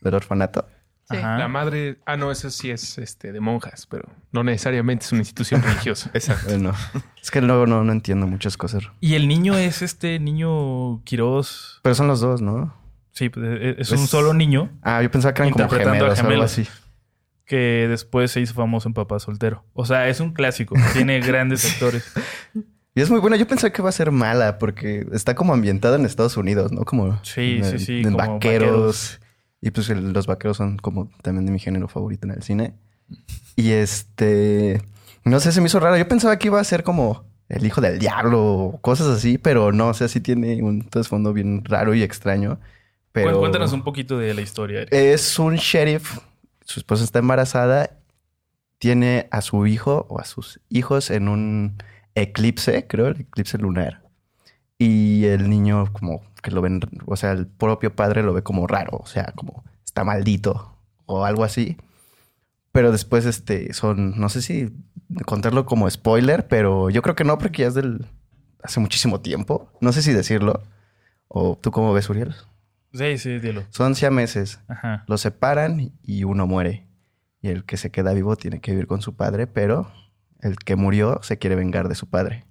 [0.01, 0.68] Del orfanato.
[1.09, 1.15] Sí.
[1.15, 5.22] La madre, ah, no, eso sí es este, de monjas, pero no necesariamente es una
[5.22, 6.09] institución religiosa.
[6.13, 6.47] Exacto.
[6.49, 6.74] Bueno,
[7.22, 8.84] es que luego no, no entiendo muchas cosas.
[8.99, 11.80] Y el niño es este niño Quirós.
[11.82, 12.76] Pero son los dos, ¿no?
[13.11, 16.20] Sí, pues, es es Pues- un solo niño Ah, yo pensaba que eran como gemelos,
[16.22, 16.68] o algo así.
[17.47, 19.63] Que después se hizo famoso en Papá Soltero.
[19.73, 20.75] O sea, es un clásico.
[20.93, 22.11] Tiene grandes actores.
[22.93, 23.37] Y es muy buena.
[23.37, 26.83] Yo pensaba que iba a ser mala porque está como ambientada en Estados Unidos, ¿no?
[26.85, 28.39] Como Sí, en- sí, sí, en como vaqueros.
[28.69, 29.19] vaqueros.
[29.61, 32.73] Y pues el- los vaqueros son como también de mi género favorito en el cine.
[33.55, 34.81] Y este...
[35.23, 35.97] No sé, se me hizo raro.
[35.97, 39.71] Yo pensaba que iba a ser como el hijo del diablo o cosas así, pero
[39.71, 39.87] no.
[39.89, 42.59] O sea, sí tiene un trasfondo bien raro y extraño.
[43.13, 43.33] Pero...
[43.33, 44.81] Cu- Cuéntanos un poquito de la historia.
[44.81, 44.93] Eric.
[44.93, 46.19] Es un sheriff,
[46.68, 47.97] su esposa está embarazada,
[48.78, 51.82] tiene a su hijo o a sus hijos en un
[52.13, 54.03] eclipse, creo, el eclipse lunar.
[54.78, 58.68] Y el niño como que lo ven, o sea, el propio padre lo ve como
[58.68, 61.78] raro, o sea, como está maldito o algo así.
[62.74, 64.72] Pero después, este, son, no sé si
[65.26, 68.05] contarlo como spoiler, pero yo creo que no, porque ya es del
[68.61, 69.72] hace muchísimo tiempo.
[69.80, 70.63] No sé si decirlo.
[71.30, 72.36] ¿O tú cómo ves, Uriel?
[72.97, 73.63] Sí, sí, dilo.
[73.69, 74.59] Son siameses.
[74.67, 75.03] Ajá.
[75.07, 76.87] Los separan y uno muere.
[77.41, 79.91] Y el que se queda vivo tiene que vivir con su padre, pero
[80.41, 82.45] el que murió se quiere vengar de su padre.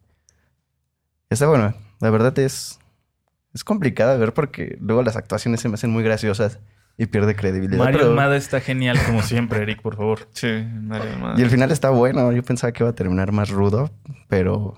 [1.30, 1.74] Está bueno.
[2.00, 2.78] La verdad es...
[3.54, 6.60] Es complicado de ver porque luego las actuaciones se me hacen muy graciosas
[6.98, 7.78] y pierde credibilidad.
[7.82, 10.28] Mario pero- Almada está genial como siempre, Eric, por favor.
[10.32, 10.48] Sí,
[10.82, 11.40] Mario Almada.
[11.40, 12.32] Y el final está bueno.
[12.32, 13.90] Yo pensaba que iba a terminar más rudo,
[14.28, 14.74] pero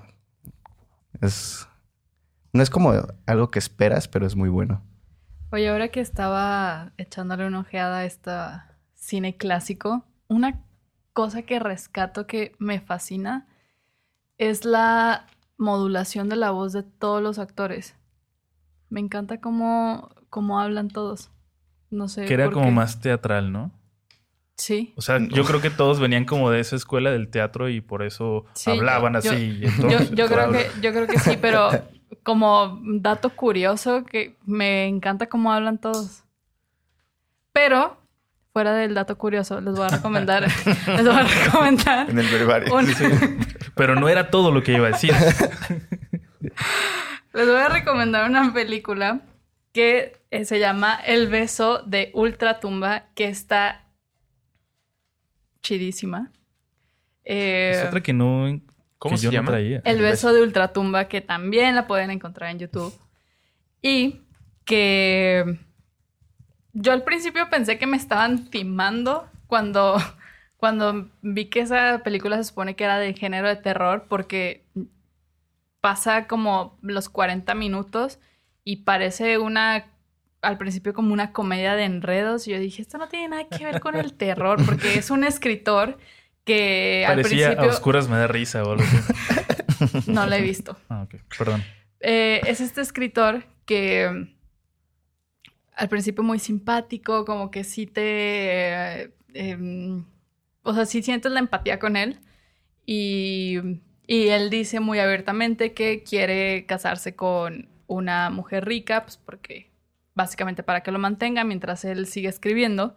[1.21, 1.67] es
[2.53, 2.93] no es como
[3.27, 4.83] algo que esperas, pero es muy bueno.
[5.51, 8.31] Oye, ahora que estaba echándole una ojeada a este
[8.95, 10.61] cine clásico, una
[11.13, 13.47] cosa que rescato que me fascina
[14.37, 15.27] es la
[15.57, 17.97] modulación de la voz de todos los actores.
[18.91, 21.31] Me encanta cómo, cómo hablan todos.
[21.91, 22.27] No sé.
[22.27, 22.73] Que era por como qué.
[22.73, 23.73] más teatral, ¿no?
[24.57, 24.93] Sí.
[24.97, 28.03] O sea, yo creo que todos venían como de esa escuela del teatro y por
[28.03, 29.61] eso Sí, hablaban yo- así.
[30.15, 31.71] Yo, creo que, yo creo que sí, pero
[32.29, 36.25] como dato curioso, que me encanta cómo hablan todos.
[37.55, 37.97] Pero,
[38.53, 40.43] fuera del dato curioso, les voy a recomendar,
[40.87, 42.75] les voy a recomendar En el verbario.
[42.75, 42.87] un-
[43.75, 45.15] Pero no era todo lo que iba a decir.
[47.33, 49.23] les voy a recomendar una película
[49.73, 53.87] que eh, se llama El beso de Ultratumba, que está
[55.63, 56.31] chidísima.
[57.25, 58.61] Eh, es otra que no.
[58.99, 59.51] ¿Cómo que se yo no llama?
[59.53, 59.81] traía.
[59.85, 62.95] El beso de Ultratumba, que también la pueden encontrar en YouTube.
[63.81, 64.21] Y
[64.65, 65.59] que
[66.73, 69.97] yo al principio pensé que me estaban timando cuando,
[70.57, 74.65] cuando vi que esa película se supone que era de género de terror, porque
[75.81, 78.19] pasa como los 40 minutos
[78.65, 79.87] y parece una
[80.41, 83.65] al principio como una comedia de enredos y yo dije, esto no tiene nada que
[83.65, 85.99] ver con el terror, porque es un escritor
[86.49, 90.07] que al Parecía a principio oscuras me da risa o algo así.
[90.11, 90.77] no la he visto.
[90.89, 91.21] Ah, ok.
[91.37, 91.63] Perdón.
[92.01, 94.29] Eh, es este escritor que mm,
[95.77, 98.03] al principio muy simpático, como que sí te...
[98.03, 100.05] eh, em,
[100.63, 102.19] o sea, sí sientes la empatía con él.
[102.87, 103.59] Y,
[104.07, 109.71] y él dice muy abiertamente que quiere casarse con una mujer rica, pues porque
[110.15, 112.97] básicamente para que lo mantenga mientras él sigue escribiendo.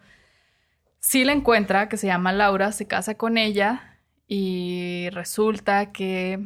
[1.02, 6.40] Sí la encuentra, que se llama Laura, se casa con ella y resulta que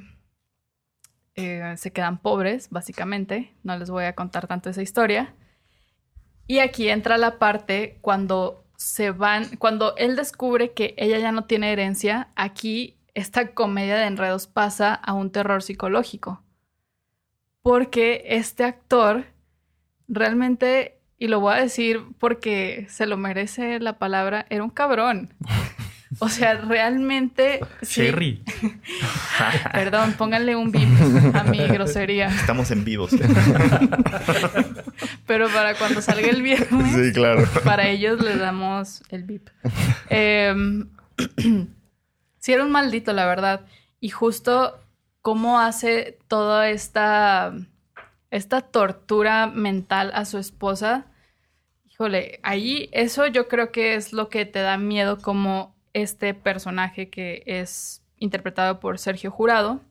[1.35, 3.53] eh, se quedan pobres, básicamente.
[3.63, 5.35] No les voy a contar tanto esa historia.
[6.47, 11.43] Y aquí entra la parte cuando se van, cuando él descubre que ella ya no
[11.43, 16.41] tiene herencia, aquí esta comedia de enredos pasa a un terror psicológico.
[17.61, 19.25] Porque este actor
[20.07, 25.33] realmente, y lo voy a decir porque se lo merece la palabra, era un cabrón.
[26.19, 27.59] O sea, realmente...
[27.81, 28.01] sí.
[28.01, 28.43] Cherry.
[29.73, 30.87] Perdón, pónganle un bip
[31.33, 32.27] a mi grosería.
[32.27, 33.11] Estamos en vivos.
[35.27, 37.43] Pero para cuando salga el viernes, sí, claro.
[37.63, 39.49] para ellos les damos el bip.
[40.09, 40.87] Em,
[42.39, 43.65] sí, era un maldito, la verdad.
[43.99, 44.79] Y justo
[45.21, 47.53] cómo hace toda esta,
[48.31, 51.05] esta tortura mental a su esposa.
[51.89, 57.09] Híjole, ahí eso yo creo que es lo que te da miedo como este personaje
[57.09, 59.81] que es interpretado por Sergio Jurado.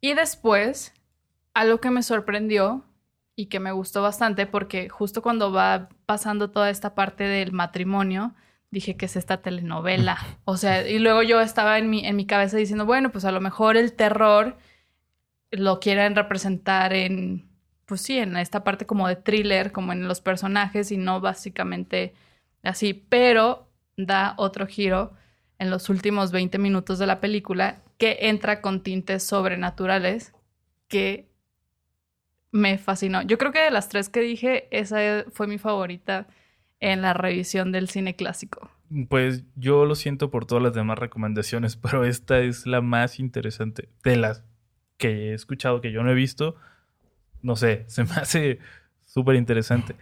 [0.00, 0.92] Y después,
[1.52, 2.84] algo que me sorprendió
[3.36, 8.34] y que me gustó bastante porque justo cuando va pasando toda esta parte del matrimonio,
[8.70, 10.18] dije que es esta telenovela.
[10.44, 13.32] O sea, y luego yo estaba en mi, en mi cabeza diciendo, bueno, pues a
[13.32, 14.56] lo mejor el terror
[15.56, 17.48] lo quieren representar en,
[17.86, 22.14] pues sí, en esta parte como de thriller, como en los personajes y no básicamente
[22.62, 25.12] así, pero da otro giro
[25.58, 30.32] en los últimos 20 minutos de la película que entra con tintes sobrenaturales
[30.88, 31.28] que
[32.50, 33.22] me fascinó.
[33.22, 36.26] Yo creo que de las tres que dije, esa fue mi favorita
[36.80, 38.70] en la revisión del cine clásico.
[39.08, 43.88] Pues yo lo siento por todas las demás recomendaciones, pero esta es la más interesante
[44.04, 44.44] de las
[44.98, 46.56] que he escuchado, que yo no he visto.
[47.42, 48.58] No sé, se me hace
[49.04, 49.94] súper interesante.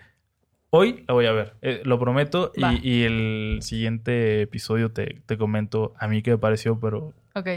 [0.70, 5.36] Hoy la voy a ver, eh, lo prometo, y, y el siguiente episodio te, te
[5.36, 7.48] comento a mí qué me pareció, pero Ok.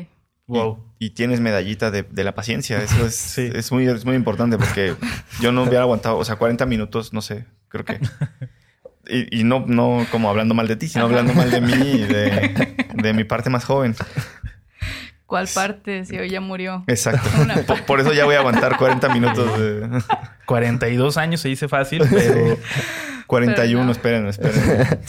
[0.48, 0.84] wow.
[1.00, 2.78] Y, y tienes medallita de, de la paciencia.
[2.84, 3.50] Eso es, Sí.
[3.54, 4.96] es, muy, es muy importante porque
[5.40, 8.00] yo no hubiera aguantado, o sea, 40 minutos, no sé, creo que.
[9.08, 12.00] Y, y no, no como hablando mal de ti, sino hablando mal de mí y
[12.06, 13.94] de, de mi parte más joven.
[15.26, 16.06] ¿Cuál parte?
[16.06, 16.84] Si hoy ya murió.
[16.88, 17.28] Exacto.
[17.68, 19.90] Por, por eso ya voy a aguantar 40 minutos de...
[20.46, 22.58] 42 años se dice fácil, pero
[23.26, 23.92] 41, Pero no.
[23.92, 25.00] esperen, esperen.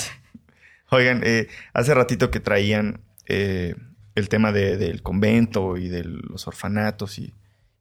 [0.90, 3.74] Oigan, eh, hace ratito que traían eh,
[4.14, 7.34] el tema de- del convento y de los orfanatos y,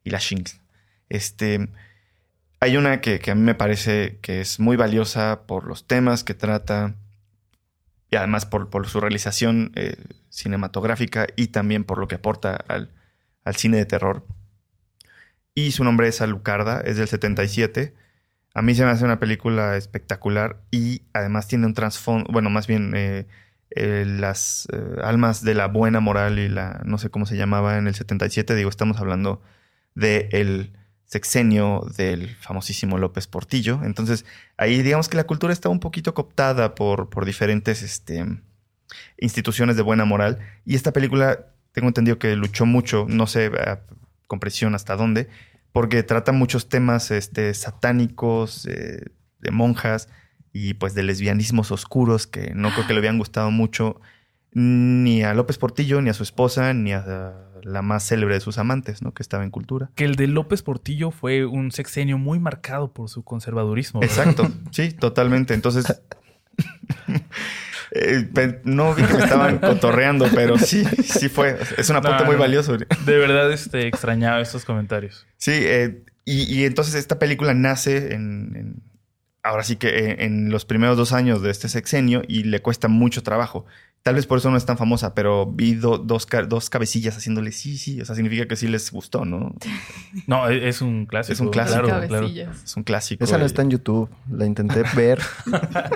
[0.04, 0.60] y la Shinx.
[1.08, 1.68] Este,
[2.60, 6.24] hay una que, que a mí me parece que es muy valiosa por los temas
[6.24, 6.94] que trata
[8.10, 9.96] y además por, por su realización eh,
[10.36, 12.90] cinematográfica y también por lo que aporta al,
[13.44, 14.26] al cine de terror.
[15.54, 17.94] Y su nombre es Alucarda, es del 77.
[18.54, 22.66] A mí se me hace una película espectacular y además tiene un trasfondo, bueno, más
[22.66, 23.26] bien eh,
[23.70, 27.78] eh, las eh, almas de la buena moral y la, no sé cómo se llamaba
[27.78, 29.42] en el 77, digo, estamos hablando
[29.94, 30.72] del el
[31.06, 33.80] sexenio del famosísimo López Portillo.
[33.84, 34.26] Entonces,
[34.58, 38.26] ahí digamos que la cultura está un poquito cooptada por, por diferentes este,
[39.18, 40.38] instituciones de buena moral.
[40.64, 43.80] Y esta película, tengo entendido que luchó mucho, no sé a-
[44.26, 45.28] con presión hasta dónde,
[45.72, 49.04] porque trata muchos temas este, satánicos, eh,
[49.40, 50.08] de monjas
[50.52, 54.00] y pues de lesbianismos oscuros que no creo que le habían gustado mucho
[54.52, 58.56] ni a López Portillo, ni a su esposa, ni a la más célebre de sus
[58.56, 59.12] amantes, ¿no?
[59.12, 59.90] Que estaba en cultura.
[59.94, 64.00] Que el de López Portillo fue un sexenio muy marcado por su conservadurismo.
[64.00, 64.16] ¿verdad?
[64.18, 65.52] Exacto, sí, totalmente.
[65.52, 65.84] Entonces,
[67.98, 71.56] eh, no vi que me estaban cotorreando, pero sí, sí fue.
[71.76, 72.40] Es un apunte No, muy no.
[72.40, 72.76] valioso.
[72.76, 75.26] De verdad, este, extrañaba estos comentarios.
[75.36, 78.82] Sí, eh, y, y entonces esta película nace en, en-
[79.42, 82.88] ahora sí que eh, en los primeros dos años de este sexenio y le cuesta
[82.88, 83.64] mucho trabajo.
[84.06, 87.50] Tal vez por eso no es tan famosa, pero vi do- dos, dos cabecillas haciéndole
[87.50, 88.00] sí, sí.
[88.00, 89.52] O sea, significa que sí les gustó, ¿no?
[90.28, 91.32] No, e- es un clásico.
[91.32, 91.82] Es un clásico.
[91.82, 92.26] Claro, claro.
[92.28, 93.24] Es un clásico.
[93.24, 94.08] Esa no está en YouTube.
[94.30, 95.18] La intenté ver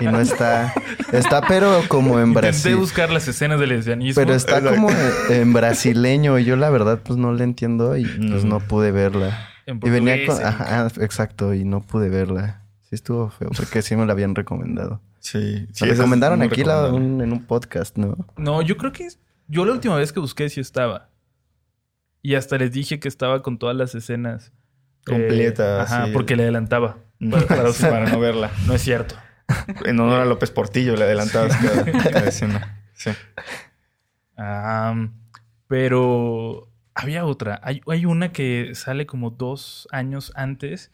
[0.01, 0.73] y no está.
[1.13, 2.75] Está, pero como en Intenté Brasil.
[2.75, 4.21] buscar las escenas del lesbianismo.
[4.21, 4.75] Pero está Exacto.
[4.75, 4.89] como
[5.29, 8.49] en, brasileño y yo la verdad pues no la entiendo y pues Mm.
[8.49, 9.47] no pude verla.
[9.67, 10.43] En Y venía con...
[10.43, 12.63] Ajá, exacto, y no pude verla.
[12.81, 14.99] Sí estuvo feo porque sí me la habían recomendado.
[15.21, 17.13] Sí, sí, es recomendaron aquí la- recomendable.
[17.15, 18.17] un- en un podcast, ¿no?
[18.37, 19.07] No, yo creo que
[19.47, 21.09] yo la última vez que busqué sí estaba.
[22.21, 24.51] Y hasta les dije que estaba con todas las escenas.
[24.51, 26.11] eh, Completas, ajá, sí.
[26.11, 26.97] porque le adelantaba.
[27.31, 28.51] Para, Para- para no verla.
[28.67, 29.15] No es cierto.
[29.85, 32.83] En honor a López Portillo le adelantabas cada, cada escena.
[32.93, 33.09] Sí.
[35.67, 37.59] Pero había otra.
[37.63, 40.91] Hay, hay una que sale como dos años antes.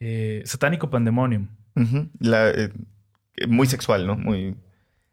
[0.00, 1.48] eh, Satánico Pandemonium.
[1.76, 2.08] Ujú.
[2.20, 2.72] La, eh,
[3.46, 4.16] muy sexual, ¿no?
[4.16, 4.56] Muy.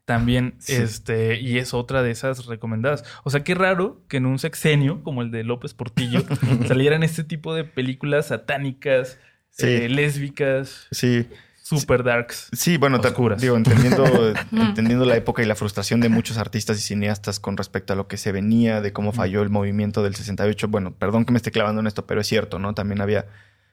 [0.04, 0.74] También, Sí.
[0.74, 3.02] este, y es otra de esas recomendadas.
[3.24, 6.22] O sea, qué raro que en un sexenio como el de López Portillo
[6.68, 9.18] salieran este tipo de películas satánicas,
[9.50, 9.66] Sí.
[9.66, 11.26] eh, lésbicas, Sí.
[11.60, 12.50] super darks.
[12.52, 13.42] Sí, bueno, Oscuras.
[13.42, 14.04] digo, entendiendo,
[14.52, 18.06] entendiendo la época y la frustración de muchos artistas y cineastas con respecto a lo
[18.06, 20.68] que se venía, de cómo falló el movimiento del 68.
[20.68, 22.74] Bueno, perdón que me esté clavando en esto, pero es cierto, ¿no?
[22.74, 23.26] También había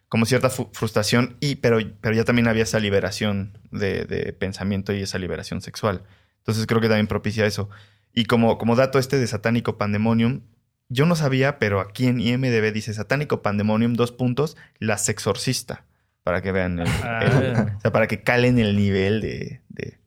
[0.10, 5.02] como cierta frustración y, pero, pero ya también había esa liberación de, de pensamiento y
[5.02, 6.04] esa liberación sexual.
[6.40, 7.70] Entonces creo que también propicia eso.
[8.14, 10.42] Y como, como dato este de Satánico Pandemonium,
[10.90, 15.86] yo no sabía, pero aquí en IMDB dice Satánico Pandemonium, dos puntos, la sexorcista.
[16.24, 17.20] Para que vean el, Ah.
[17.24, 19.98] el- o sea, para que calen el nivel de, de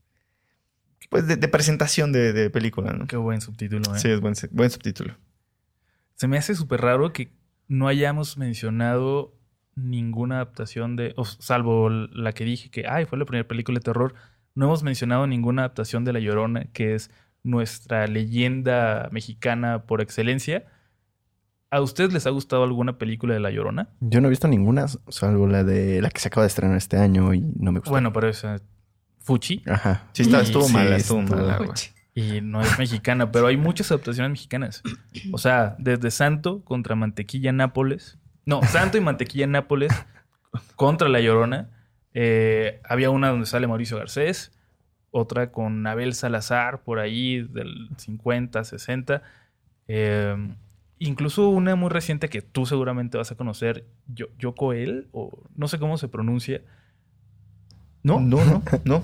[1.10, 3.06] pues de, de presentación de, de película, ¿no?
[3.06, 3.98] Qué buen subtítulo, ¿eh?
[3.98, 5.16] Sí, es buen, buen subtítulo.
[6.14, 7.32] Se me hace súper raro que
[7.68, 9.35] no hayamos mencionado
[9.76, 14.14] ninguna adaptación de, salvo la que dije que, ay, fue la primera película de terror,
[14.54, 17.10] no hemos mencionado ninguna adaptación de La Llorona, que es
[17.44, 20.64] nuestra leyenda mexicana por excelencia.
[21.70, 23.90] ¿A ustedes les ha gustado alguna película de La Llorona?
[24.00, 26.96] Yo no he visto ninguna, salvo la de la que se acaba de estrenar este
[26.96, 27.90] año y no me gustó.
[27.90, 28.56] Bueno, pero esa
[29.20, 30.04] Fuchi Ajá.
[30.12, 31.70] Sí, está, Y- estuvo sí, mala, estuvo estuvo- mala, güey.
[32.14, 34.82] y no es mexicana, pero hay muchas adaptaciones mexicanas.
[35.32, 38.18] O sea, desde Santo contra Mantequilla Nápoles.
[38.46, 39.92] No, Santo y Mantequilla Nápoles
[40.76, 41.68] contra La Llorona.
[42.14, 44.52] Eh, había una donde sale Mauricio Garcés,
[45.10, 49.22] otra con Abel Salazar por ahí del 50, 60.
[49.88, 50.54] Eh,
[50.98, 55.68] incluso una muy reciente que tú seguramente vas a conocer, Yo- Yoko El, o no
[55.68, 56.62] sé cómo se pronuncia.
[58.02, 58.20] ¿No?
[58.20, 59.02] No, no, no.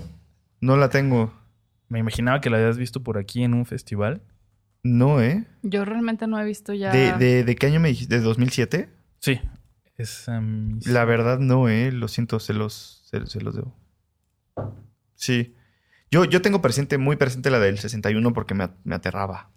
[0.61, 1.33] No la tengo.
[1.89, 4.21] Me imaginaba que la habías visto por aquí en un festival.
[4.81, 5.45] No, ¿eh?
[5.61, 6.91] Yo realmente no he visto ya.
[6.91, 8.15] ¿De, de, de qué año me dijiste?
[8.15, 8.89] ¿De 2007?
[9.23, 9.39] Sí.
[9.97, 11.91] Es um, La verdad no, ¿eh?
[11.93, 13.73] Lo siento, se los, se, se los debo.
[15.15, 15.55] Sí.
[16.11, 19.49] Yo, yo tengo presente, muy presente la del 61 porque me, me aterraba.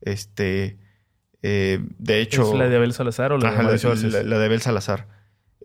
[0.00, 0.78] Este...
[1.42, 2.42] eh, de hecho...
[2.52, 4.46] ¿Es la de Abel Salazar o la Ajá, de la, Mauricio la- la- la de
[4.46, 5.06] Abel Salazar.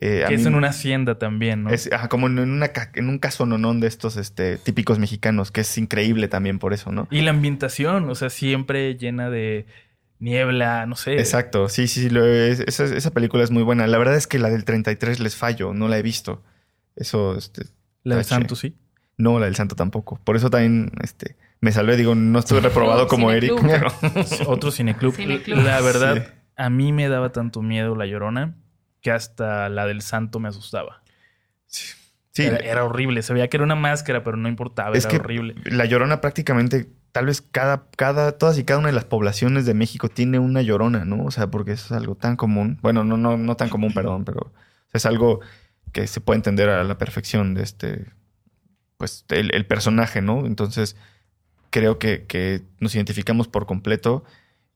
[0.02, 1.70] Eh, a que es mí- en una hacienda también, ¿no?
[1.72, 5.50] es, ajá, como en, una, ca- en un caso nonón de estos este, típicos mexicanos,
[5.52, 7.08] que es increíble también por eso, ¿no?
[7.10, 9.66] Y la ambientación, o sea, siempre llena de
[10.24, 11.14] niebla, no sé.
[11.20, 13.86] Exacto, sí, sí, sí, lo es- esa, esa película es muy buena.
[13.88, 16.44] La verdad es que la del 33 les fallo, no la he visto.
[16.96, 17.64] Eso, este,
[18.04, 18.30] La de tache.
[18.30, 18.76] Santo, sí.
[19.18, 20.20] no, la del Santo tampoco.
[20.24, 23.88] Por eso también, este, me salvé, digo, no estuve reprobado como Eric, pero...
[24.48, 25.14] Otro cineclub.
[25.16, 25.58] Cineclub.
[25.64, 28.56] La verdad, a mí me daba tanto miedo la llorona
[29.02, 31.02] que hasta la del santo me asustaba.
[31.68, 33.22] Sí, era, era horrible.
[33.22, 34.96] Se veía que era una máscara, pero no importaba.
[34.98, 35.56] Es era que horrible.
[35.66, 39.74] la llorona prácticamente, tal vez cada, cada, todas y cada una de las poblaciones de
[39.74, 41.24] México tiene una llorona, ¿no?
[41.24, 42.80] O sea, porque eso es algo tan común.
[42.82, 44.52] Bueno, no, no, no tan común, perdón, pero
[44.92, 45.40] es algo
[45.94, 48.08] que se puede entender a la perfección de este,
[48.98, 50.46] pues, el, el personaje, ¿no?
[50.48, 50.98] Entonces,
[51.70, 54.24] creo que, que nos identificamos por completo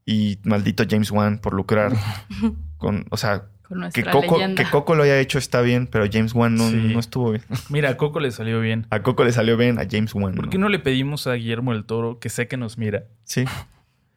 [0.05, 1.93] y maldito James Wan por lucrar
[2.77, 4.63] con, o sea, Con que Coco, leyenda.
[4.63, 6.75] que Coco lo haya hecho está bien, pero James Wan no, Sí.
[6.93, 7.43] no estuvo bien.
[7.69, 8.87] Mira, a Coco le salió bien.
[8.89, 10.35] A Coco le salió bien, a James Wan.
[10.35, 13.45] ¿Por qué no le pedimos a Guillermo del Toro, que sé que nos mira, Sí.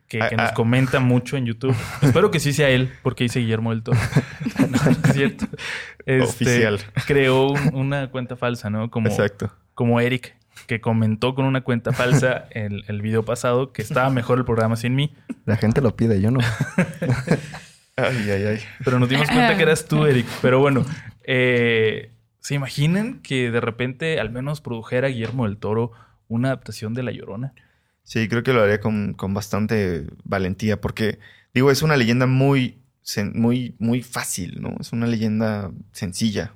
[0.08, 0.54] que, que Ah, nos ah.
[0.54, 1.74] comenta mucho en YouTube?
[2.02, 3.98] Espero que sí sea él, porque dice Guillermo del Toro.
[4.58, 5.46] no, no es cierto.
[6.06, 6.78] Este, Oficial.
[7.06, 8.90] Creó un- una cuenta falsa, ¿no?
[8.90, 9.52] Como, Exacto.
[9.74, 10.36] como Eric,
[10.66, 14.76] que comentó con una cuenta falsa el, el video pasado que estaba mejor el programa
[14.76, 15.12] sin mí.
[15.44, 16.40] La gente lo pide, yo no.
[18.08, 18.60] Ay, ay, ay.
[18.84, 20.26] Pero nos dimos cuenta que eras tú, Eric.
[20.42, 20.84] Pero bueno,
[21.24, 25.92] eh, ¿se imaginan que de repente al menos produjera Guillermo del Toro
[26.28, 27.54] una adaptación de La Llorona?
[28.04, 31.18] Sí, creo que lo haría con, con bastante valentía, porque,
[31.54, 32.78] digo, es una leyenda muy,
[33.34, 34.76] muy, muy fácil, ¿no?
[34.80, 36.54] Es una leyenda sencilla,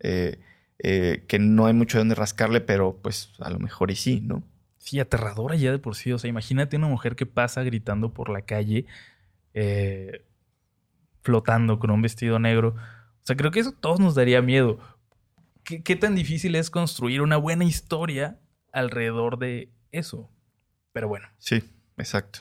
[0.00, 0.38] eh,
[0.78, 4.20] eh, que no hay mucho de dónde rascarle, pero pues a lo mejor y sí,
[4.20, 4.42] ¿no?
[4.78, 6.12] Sí, aterradora ya de por sí.
[6.12, 8.86] O sea, imagínate una mujer que pasa gritando por la calle,
[9.54, 10.22] eh,
[11.26, 12.68] flotando con un vestido negro.
[12.76, 14.78] O sea, creo que eso a todos nos daría miedo.
[15.64, 18.38] ¿Qué, qué tan difícil es construir una buena historia
[18.72, 20.30] alrededor de eso?
[20.92, 21.62] Pero bueno, Sí,
[21.98, 22.38] exacto.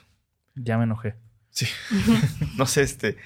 [0.55, 1.15] ya me enojé.
[1.49, 1.65] Sí.
[2.57, 3.17] no sé, este.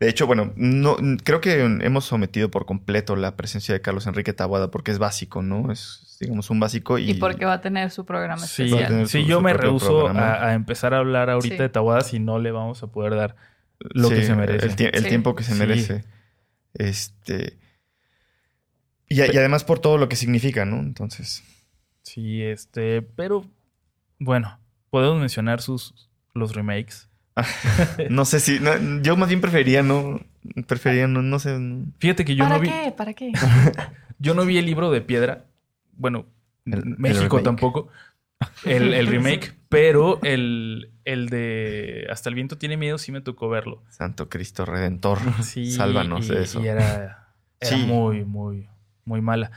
[0.00, 4.32] De hecho, bueno, no, creo que hemos sometido por completo la presencia de Carlos Enrique
[4.32, 5.70] Taboada porque es básico, ¿no?
[5.70, 7.10] Es, digamos, un básico y.
[7.10, 8.88] Y porque va a tener su programa Sí, especial.
[8.88, 11.62] tener sí, su- yo su me rehuso a, a empezar a hablar ahorita Sí.
[11.62, 13.36] de Tabuadas y no le vamos a poder dar
[13.94, 14.66] lo Sí, que se merece.
[14.66, 15.08] El, tie- el Sí.
[15.08, 15.58] tiempo que se Sí.
[15.58, 16.04] merece.
[16.74, 17.58] Este.
[19.08, 20.80] Y, además por todo lo que significa, ¿no?
[20.80, 21.42] Entonces.
[22.02, 23.44] Sí, este, pero
[24.18, 24.58] bueno,
[24.90, 27.08] podemos mencionar sus los remakes.
[28.10, 28.58] No sé si.
[28.60, 30.20] no, yo más bien prefería, ¿no?
[30.66, 31.58] Prefería, no, no sé.
[31.58, 31.86] no.
[31.98, 32.92] Fíjate que yo ¿Para no vi, qué?
[32.96, 33.32] ¿Para qué?
[34.18, 35.44] yo no vi el libro de piedra.
[35.92, 36.26] Bueno,
[36.66, 37.88] El- México tampoco.
[38.64, 43.48] El, el remake, pero el, el de Hasta el viento tiene miedo sí me tocó
[43.48, 43.82] verlo.
[43.90, 45.18] Santo Cristo Redentor.
[45.42, 46.62] Sí, Sálvanos y, de eso.
[46.62, 47.28] Y era,
[47.60, 47.84] era Sí.
[47.86, 48.68] muy, muy,
[49.04, 49.50] muy mala.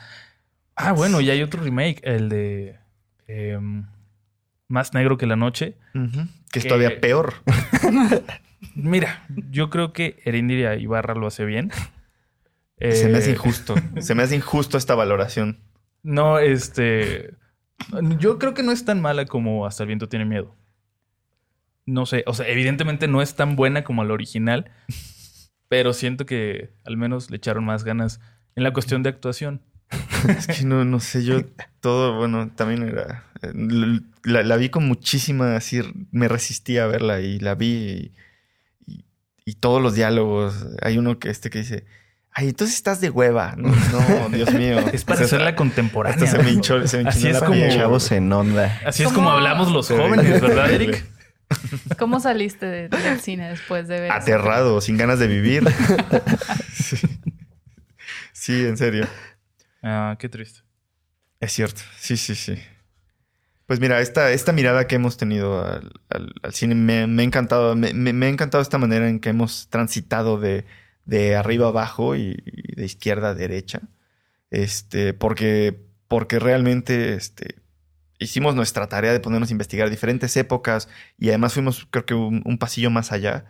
[0.75, 2.77] Ah, bueno, y hay otro remake, el de
[3.27, 3.85] em,
[4.67, 5.75] Más negro que la noche.
[5.93, 6.27] Ujú.
[6.51, 7.33] Que es Que- todavía peor.
[8.75, 11.71] Mira, yo creo que Erindira Ibarra lo hace bien.
[12.79, 13.75] Se me hace Eh, injusto.
[14.01, 15.59] Se me hace injusto esta valoración.
[16.03, 17.33] No, este.
[18.19, 20.55] Yo creo que no es tan mala como Hasta el viento tiene miedo.
[21.85, 24.71] No sé, o sea, evidentemente no es tan buena como la original,
[25.69, 28.19] pero siento que al menos le echaron más ganas
[28.55, 29.61] en la cuestión de actuación.
[30.39, 31.41] Es que no, no sé, yo
[31.79, 33.23] todo, bueno, también era.
[33.43, 33.51] eh,
[34.23, 35.81] La, la vi con muchísima, así,
[36.11, 38.11] me resistí a verla y la vi
[38.87, 39.05] y, y-
[39.45, 40.65] y todos los diálogos.
[40.81, 41.85] Hay uno que este que dice,
[42.31, 43.53] ay, entonces estás de hueva.
[43.55, 44.79] No, no, Dios mío.
[44.93, 46.23] Es para O sea, hacerla contemporánea.
[46.25, 47.69] hasta se me hinchó, se me Así es la como-.
[47.69, 48.81] Chavos en onda.
[48.87, 49.19] Así es ¿Cómo?
[49.19, 51.05] como hablamos los jóvenes, ¿verdad, Eric?
[51.99, 54.11] ¿Cómo saliste de- del cine después de ver?
[54.11, 55.63] Aterrado, sin ganas de vivir.
[56.73, 56.97] sí.
[58.33, 59.07] Sí, en serio.
[59.81, 60.61] Ah, qué triste.
[61.39, 62.57] Es cierto, sí, sí, sí.
[63.65, 67.25] Pues mira, esta, esta mirada que hemos tenido al, al- al cine me, me ha
[67.25, 67.75] encantado.
[67.75, 70.65] Me, me- me ha encantado esta manera en que hemos transitado de,
[71.05, 73.81] de arriba a abajo y, y de izquierda a derecha.
[74.51, 77.55] Este, porque, porque realmente este,
[78.25, 82.41] hicimos nuestra tarea de ponernos a investigar diferentes épocas y además fuimos, creo que, un,
[82.45, 83.45] un pasillo más allá.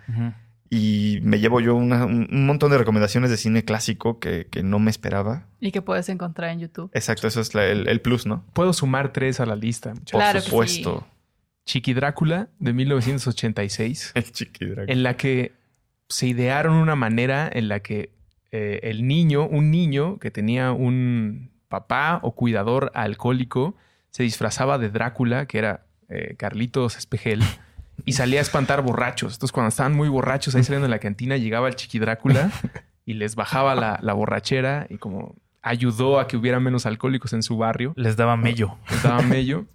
[0.69, 4.63] Y me llevo yo una- un, un montón de recomendaciones de cine clásico que, que
[4.63, 5.45] no me esperaba.
[5.59, 6.89] Y que puedes encontrar en YouTube.
[6.93, 8.43] Exacto, eso es la- el, el plus, ¿no?
[8.53, 9.89] Puedo sumar tres a la lista.
[9.89, 10.11] muchachos.
[10.11, 11.07] Por Claro que supuesto.
[11.65, 14.89] Chiqui Drácula de 1986, El chiquidrag.
[14.89, 15.53] en la que
[16.09, 18.11] se idearon una manera en la que
[18.51, 23.75] eh, el niño, un niño que tenía un papá o cuidador alcohólico,
[24.15, 27.43] se disfrazaba de Drácula, que era eh, Carlitos Espejel,
[28.05, 29.33] y salía a espantar borrachos.
[29.33, 32.49] Entonces, cuando estaban muy borrachos ahí saliendo de la cantina, llegaba el Chiqui Drácula
[33.05, 37.43] y les bajaba la, la borrachera y como ayudó a que hubiera menos alcohólicos en
[37.43, 37.91] su barrio.
[37.97, 38.77] Les daba mello.
[38.89, 39.65] Les daba mello.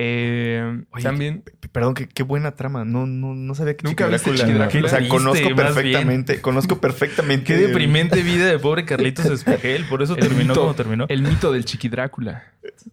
[0.00, 1.42] Eh, Oye, también.
[1.72, 2.84] Perdón, qué, qué buena trama.
[2.84, 4.86] No, no, no sabía que Nunca viste Chiquidrácula- Chiquidrácula.
[4.86, 5.14] O sea, ¿Viste?
[5.14, 7.44] conozco perfectamente, conozco perfectamente.
[7.44, 9.84] Qué deprimente vida de pobre Carlitos Espejel.
[9.86, 11.06] Por eso El terminó mito- como terminó.
[11.08, 12.44] El mito del Chiqui Drácula.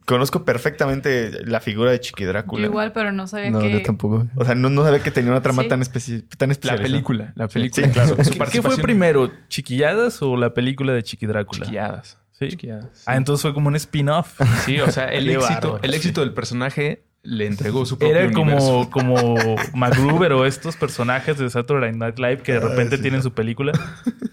[0.06, 2.64] Conozco perfectamente la figura de Chiquidrácula.
[2.64, 3.72] Yo igual, pero no sabía No, que...
[3.72, 4.28] yo tampoco.
[4.36, 5.70] O sea, no, no sabía que tenía una trama Sí.
[5.70, 6.82] tan, especi- tan La especial.
[6.82, 7.34] película.
[7.36, 7.86] La película.
[7.88, 8.16] Sí, claro.
[8.18, 9.32] Su- su ¿Qué- ¿Qué fue primero?
[9.48, 11.66] ¿Chiquilladas o la película de Chiqui Drácula?
[11.66, 12.18] Chiquilladas.
[12.40, 12.50] Sí.
[12.50, 13.04] Chiquilladas.
[13.06, 14.40] Ah, entonces fue como un spin-off.
[14.66, 15.96] Sí, o sea, el éxito, el sí.
[15.98, 18.90] éxito del personaje le entregó su propio Era universo.
[18.92, 23.02] como, como MacGruber o estos personajes de Saturday Night Live que de Ah, repente sí.
[23.02, 23.72] tienen su película.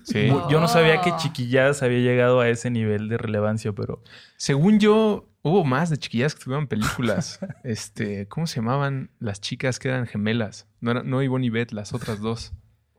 [0.04, 0.28] Sí.
[0.50, 1.12] Yo no sabía que.
[1.16, 4.02] Chiquilladas había llegado a ese nivel de relevancia, pero
[4.36, 7.38] Según yo, hubo más de chiquillas que tuvieron películas.
[7.64, 10.66] este, ¿cómo se llamaban las chicas que eran gemelas?
[10.80, 12.52] No, era, no Ivonne y Beth, las otras dos.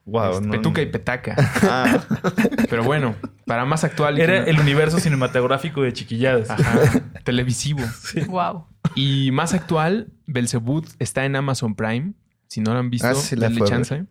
[0.05, 1.35] Wow, Este, no- Petuca y Petaca.
[1.63, 2.03] Ah,
[2.69, 4.19] Pero bueno, para más actual.
[4.19, 6.49] era el universo cinematográfico de Chiquilladas.
[6.49, 7.79] Ajá, televisivo.
[8.27, 8.67] Wow.
[8.95, 12.13] Y más actual, Belzebud está en Amazon Prime.
[12.47, 14.05] Si no lo han visto, Ah, sí la denle chance.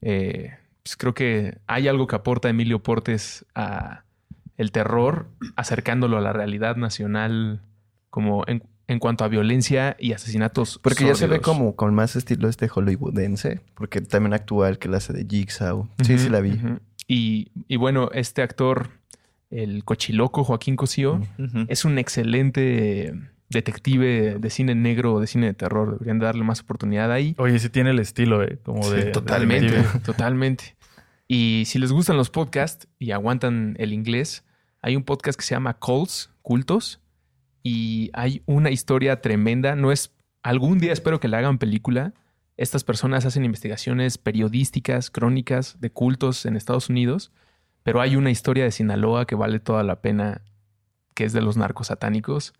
[0.00, 4.04] Eh, pues creo que hay algo que aporta Emilio Portes a
[4.56, 7.60] el terror, acercándolo a la realidad nacional,
[8.10, 10.80] como en, en cuanto a violencia y asesinatos.
[10.82, 13.60] Porque ya se ve como con más estilo este hollywoodense.
[13.74, 15.88] Porque también actúa el que la hace de Jigsaw.
[16.04, 16.58] Sí, sí la vi.
[17.06, 18.88] y, y bueno, este actor,
[19.50, 21.20] el cochiloco Joaquín Cosío,
[21.68, 23.12] es un excelente
[23.50, 25.92] detective de cine negro, de cine de terror.
[25.92, 27.34] Deberían darle más oportunidad ahí.
[27.38, 28.58] Oye, sí tiene el estilo, ¿eh?
[28.62, 29.04] Como Sí, de...
[29.06, 30.76] Totalmente, totalmente.
[31.26, 34.44] Y si les gustan los podcasts y aguantan el inglés,
[34.80, 37.00] hay un podcast que se llama Cults, Cultos,
[37.62, 39.74] y hay una historia tremenda.
[39.76, 40.14] No es.
[40.42, 42.14] Algún día espero que le hagan película.
[42.56, 47.32] Estas personas hacen investigaciones periodísticas, crónicas de cultos en Estados Unidos,
[47.82, 50.42] pero hay una historia de Sinaloa que vale toda la pena,
[51.14, 52.54] que es de los narcos satánicos.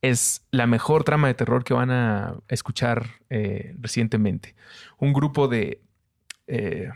[0.00, 4.54] Es la mejor trama de terror que van a escuchar eh, recientemente.
[4.98, 5.82] Un grupo de
[6.46, 6.88] eh,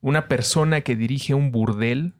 [0.00, 2.14] una persona que dirige un burdel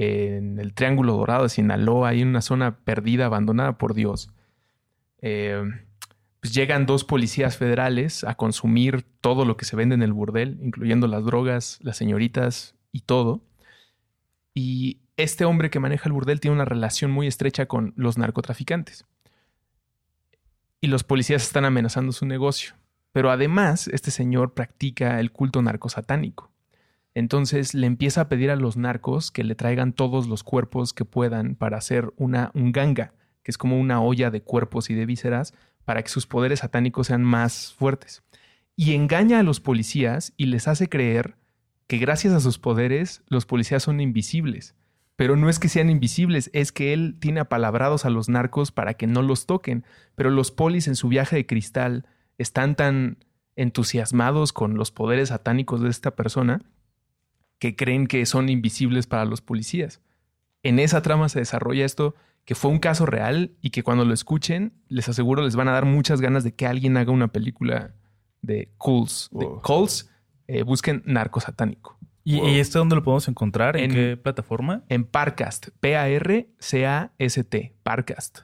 [0.00, 4.30] en el Triángulo Dorado de Sinaloa, ahí en una zona perdida, abandonada por Dios.
[5.22, 5.60] Eh,
[6.38, 10.60] pues llegan dos policías federales a consumir todo lo que se vende en el burdel,
[10.62, 13.42] incluyendo las drogas, las señoritas y todo.
[14.54, 19.04] Y este hombre que maneja el burdel tiene una relación muy estrecha con los narcotraficantes.
[20.80, 22.74] Y los policías están amenazando su negocio.
[23.10, 26.52] Pero además, este señor practica el culto narcosatánico.
[27.14, 31.04] Entonces le empieza a pedir a los narcos que le traigan todos los cuerpos que
[31.04, 35.06] puedan para hacer una un ganga, que es como una olla de cuerpos y de
[35.06, 35.54] vísceras,
[35.84, 38.22] para que sus poderes satánicos sean más fuertes.
[38.76, 41.36] Y engaña a los policías y les hace creer
[41.86, 44.76] que gracias a sus poderes los policías son invisibles.
[45.16, 48.94] Pero no es que sean invisibles, es que él tiene apalabrados a los narcos para
[48.94, 49.84] que no los toquen.
[50.14, 52.06] Pero los polis en su viaje de cristal
[52.36, 53.18] están tan
[53.56, 56.60] entusiasmados con los poderes satánicos de esta persona
[57.58, 60.00] que creen que son invisibles para los policías.
[60.62, 64.14] En esa trama se desarrolla esto, que fue un caso real y que cuando lo
[64.14, 67.94] escuchen, les aseguro, les van a dar muchas ganas de que alguien haga una película
[68.42, 69.28] de Cults.
[69.32, 69.60] De Wow.
[69.62, 70.10] Cults,
[70.46, 71.98] eh, busquen narco satánico.
[72.24, 72.48] ¿Y, Wow.
[72.48, 73.76] y este dónde lo podemos encontrar?
[73.76, 74.82] ¿En, En- qué plataforma?
[74.88, 78.40] En Parcast, P-A-R-C-A-S-T, Parcast.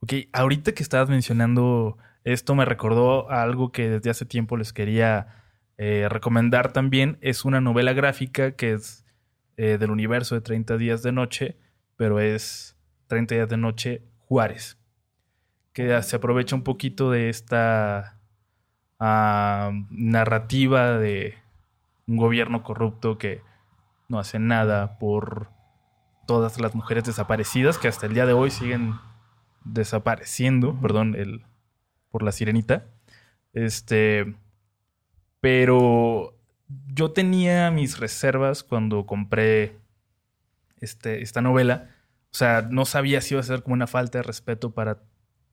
[0.00, 4.72] Ok, ahorita que estabas mencionando esto me recordó a algo que desde hace tiempo les
[4.72, 5.37] quería
[5.78, 7.18] eh, recomendar también.
[7.20, 9.06] Es una novela gráfica que es
[9.56, 11.56] eh, del universo de 30 días de noche,
[11.96, 12.76] pero es
[13.06, 14.78] 30 días de noche Juárez,
[15.72, 18.20] que se aprovecha un poquito de esta
[19.00, 21.36] narrativa de
[22.08, 23.42] un gobierno corrupto que
[24.08, 25.50] no hace nada por
[26.26, 28.94] todas las mujeres desaparecidas que hasta el día de hoy siguen
[29.64, 31.44] desapareciendo, perdón, el
[32.10, 32.86] por la sirenita.
[33.52, 34.34] Este,
[35.40, 36.34] pero
[36.94, 39.76] yo tenía mis reservas cuando compré
[40.80, 41.90] este, esta novela.
[42.30, 45.02] O sea, no sabía si iba a ser como una falta de respeto para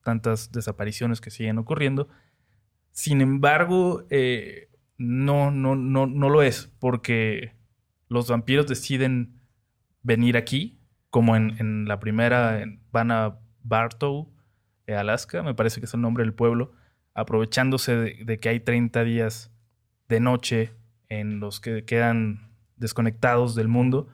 [0.04, 2.08] tantas desapariciones que siguen ocurriendo.
[2.92, 7.54] Sin embargo, eh, no, no, no, no lo es, porque
[8.08, 9.40] los vampiros deciden
[10.04, 10.80] venir aquí,
[11.10, 14.32] como en, en la primera, van a Bartow,
[14.88, 16.74] eh, Alaska, me parece que es el nombre del pueblo,
[17.14, 19.52] aprovechándose de que hay 30 días
[20.08, 20.72] de noche
[21.10, 24.08] en los que quedan desconectados del mundo.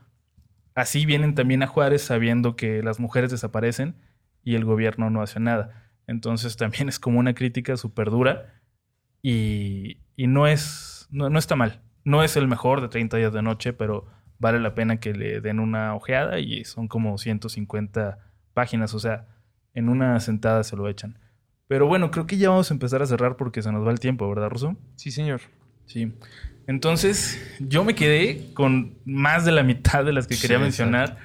[0.76, 3.96] Así vienen también a Juárez sabiendo que las mujeres desaparecen
[4.44, 5.90] y el gobierno no hace nada.
[6.08, 8.62] Entonces también es como una crítica súper dura
[9.22, 11.82] y, y no, es, no, no está mal.
[12.04, 14.08] No es el mejor de 30 días de noche, pero
[14.40, 18.18] vale la pena que le den una ojeada y son como 150
[18.54, 18.94] páginas.
[18.94, 19.28] O sea,
[19.74, 21.20] en una sentada se lo echan.
[21.68, 24.00] Pero bueno, creo que ya vamos a empezar a cerrar porque se nos va el
[24.00, 24.76] tiempo, ¿verdad, Ruso?
[24.96, 25.42] Sí, señor.
[25.92, 26.12] Sí.
[26.68, 31.18] Entonces, yo me quedé con más de la mitad de las que quería Sí, mencionar.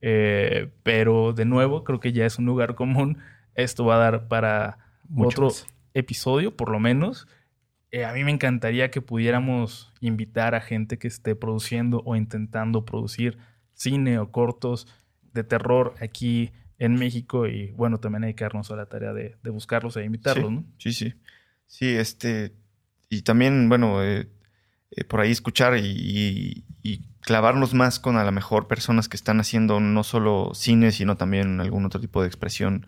[0.00, 3.18] Eh, pero de nuevo, creo que ya es un lugar común.
[3.54, 5.66] Esto va a dar para Mucho otro más.
[5.94, 7.28] episodio, por lo menos.
[7.90, 12.84] Eh, a mí me encantaría que pudiéramos invitar a gente que esté produciendo o intentando
[12.84, 13.38] producir
[13.74, 14.88] cine o cortos
[15.32, 17.46] de terror aquí en México.
[17.46, 20.54] Y bueno, también hay que darnos a la tarea de, de buscarlos e invitarlos, sí,
[20.54, 20.64] ¿no?
[20.78, 21.14] Sí, sí.
[21.66, 22.52] Sí, este.
[23.12, 24.26] Y también, bueno, eh,
[24.90, 26.64] eh, por ahí escuchar y,
[27.20, 31.60] clavarnos más con a lo mejor personas que están haciendo no solo cine, sino también
[31.60, 32.86] algún otro tipo de expresión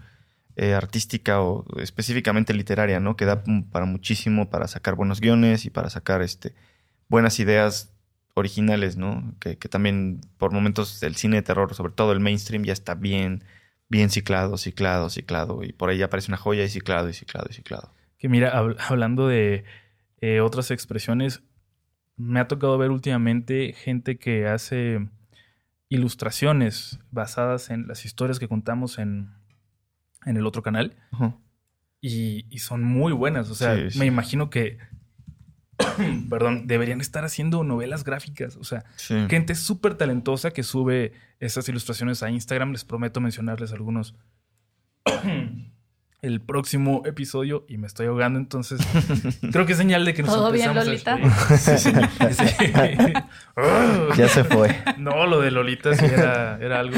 [0.56, 3.16] eh, artística o específicamente literaria, ¿no?
[3.16, 6.54] Que da para muchísimo para sacar buenos guiones y para sacar este,
[7.08, 7.94] buenas ideas
[8.34, 9.34] originales, ¿no?
[9.38, 13.44] Que, también por momentos el cine de terror, sobre todo el mainstream, ya está bien,
[13.88, 15.62] bien ciclado, ciclado, ciclado.
[15.62, 17.92] Y por ahí aparece una joya y ciclado, y ciclado, y ciclado.
[18.18, 19.64] Que mira, hab- hablando de
[20.26, 21.42] eh, otras expresiones,
[22.16, 25.08] me ha tocado ver últimamente gente que hace
[25.88, 29.30] ilustraciones basadas en las historias que contamos en,
[30.24, 30.94] en el otro canal
[32.00, 33.50] y, y son muy buenas.
[33.50, 33.98] O sea, Sí, sí.
[33.98, 34.78] me imagino que,
[36.30, 38.56] perdón, deberían estar haciendo novelas gráficas.
[38.56, 39.14] O sea, Sí.
[39.28, 42.72] gente súper talentosa que sube esas ilustraciones a Instagram.
[42.72, 44.14] Les prometo mencionarles algunos
[46.24, 48.80] el próximo episodio y me estoy ahogando, entonces
[49.52, 51.18] creo que es señal de que nos ¿Todo bien, a Lolita?
[51.58, 51.92] Sí, sí.
[54.16, 54.76] Ya se fue.
[54.98, 56.96] No, lo de Lolita sí era, era algo,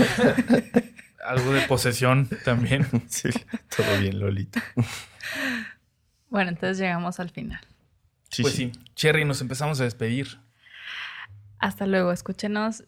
[1.25, 2.87] algo de posesión también.
[3.09, 3.31] Sí,
[3.77, 4.63] todo bien, Lolita.
[6.29, 7.61] Bueno, entonces llegamos al final.
[8.31, 8.71] Sí, pues sí.
[8.73, 10.39] sí, Cherry, nos empezamos a despedir.
[11.59, 12.13] Hasta luego.
[12.13, 12.85] Escúchenos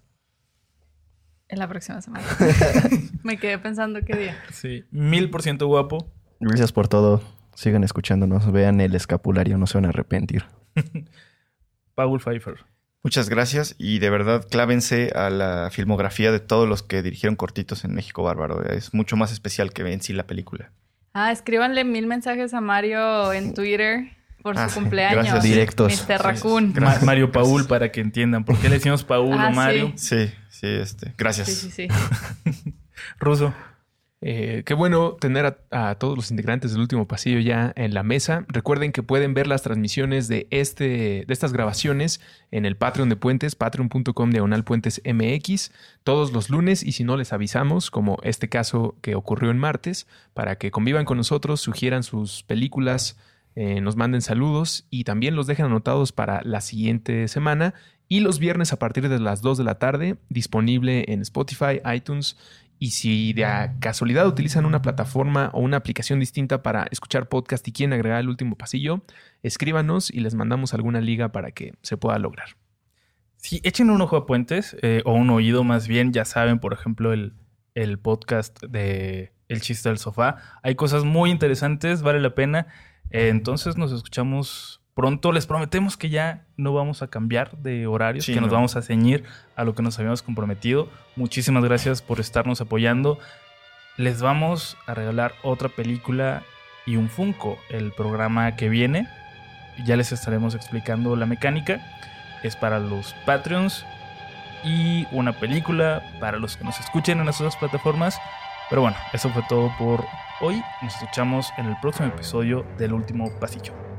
[1.49, 2.25] en la próxima semana.
[3.23, 4.45] Me quedé pensando qué día.
[4.53, 6.13] Sí, mil por ciento guapo.
[6.41, 7.23] Gracias por todo.
[7.55, 8.51] Sigan escuchándonos.
[8.53, 9.59] Vean el escapulario.
[9.59, 10.45] No se van a arrepentir.
[11.95, 12.57] Paul Pfeiffer.
[13.03, 17.85] Muchas gracias y de verdad clávense a la filmografía de todos los que dirigieron cortitos
[17.85, 18.65] en México Bárbaro.
[18.65, 20.73] Es mucho más especial que en sí la película.
[21.15, 24.11] Ah, escríbanle mil mensajes a Mario en Twitter
[24.43, 24.81] por su Ah, sí.
[24.81, 25.15] cumpleaños.
[25.25, 25.43] Gracias.
[25.45, 26.07] Directos.
[26.09, 26.19] Mr.
[26.23, 26.75] Raccoon.
[26.81, 28.45] Ma- Mario Paul, para que entiendan.
[28.45, 29.93] ¿Por qué le decimos Paul Ah, o Mario?
[29.97, 31.15] Sí, sí, este.
[31.17, 31.49] Gracias.
[31.49, 32.75] Sí, sí, sí.
[33.21, 33.55] Ruso.
[34.21, 38.45] Eh, qué bueno tener a, todos los integrantes del último pasillo ya en la mesa.
[38.49, 43.17] Recuerden que pueden ver las transmisiones de, este, de estas grabaciones en el Patreon de
[43.17, 45.71] Puentes, patreon.com diagonal puentes MX,
[46.03, 50.09] todos los lunes y si no les avisamos, como este caso que ocurrió en martes,
[50.35, 53.17] para que convivan con nosotros, sugieran sus películas,
[53.55, 57.75] eh, nos manden saludos y también los dejen anotados para la siguiente semana.
[58.11, 62.39] Y los viernes a partir de las 2 de la tarde, disponible en Spotify, iTunes
[62.79, 63.45] y si de
[63.81, 68.29] casualidad utilizan una plataforma o una aplicación distinta para escuchar podcast y quieren agregar el
[68.29, 69.03] último pasillo,
[69.43, 72.57] escríbanos y les mandamos alguna liga para que se pueda lograr.
[73.37, 76.73] Sí, echen un ojo a Puentes, eh, o un oído más bien, ya saben, por
[76.73, 77.35] ejemplo, el,
[77.75, 80.37] el podcast de El chiste del sofá.
[80.63, 82.67] Hay cosas muy interesantes, vale la pena.
[83.11, 85.31] Eh, entonces nos escuchamos pronto.
[85.31, 88.57] Les prometemos que ya no vamos a cambiar de horarios, Sí, que nos no.
[88.57, 89.23] vamos a ceñir
[89.55, 90.89] a lo que nos habíamos comprometido.
[91.15, 93.17] Muchísimas gracias por estarnos apoyando.
[93.97, 96.43] Les vamos a regalar otra película
[96.85, 99.07] y un Funko el programa que viene.
[99.87, 101.81] Ya les estaremos explicando la mecánica
[102.43, 103.87] es para los Patreons
[104.65, 108.21] y una película para los que nos escuchen en las otras plataformas.
[108.69, 110.05] Pero bueno, eso fue todo por
[110.41, 110.61] hoy.
[110.83, 113.98] Nos escuchamos en el próximo episodio del último pasillo.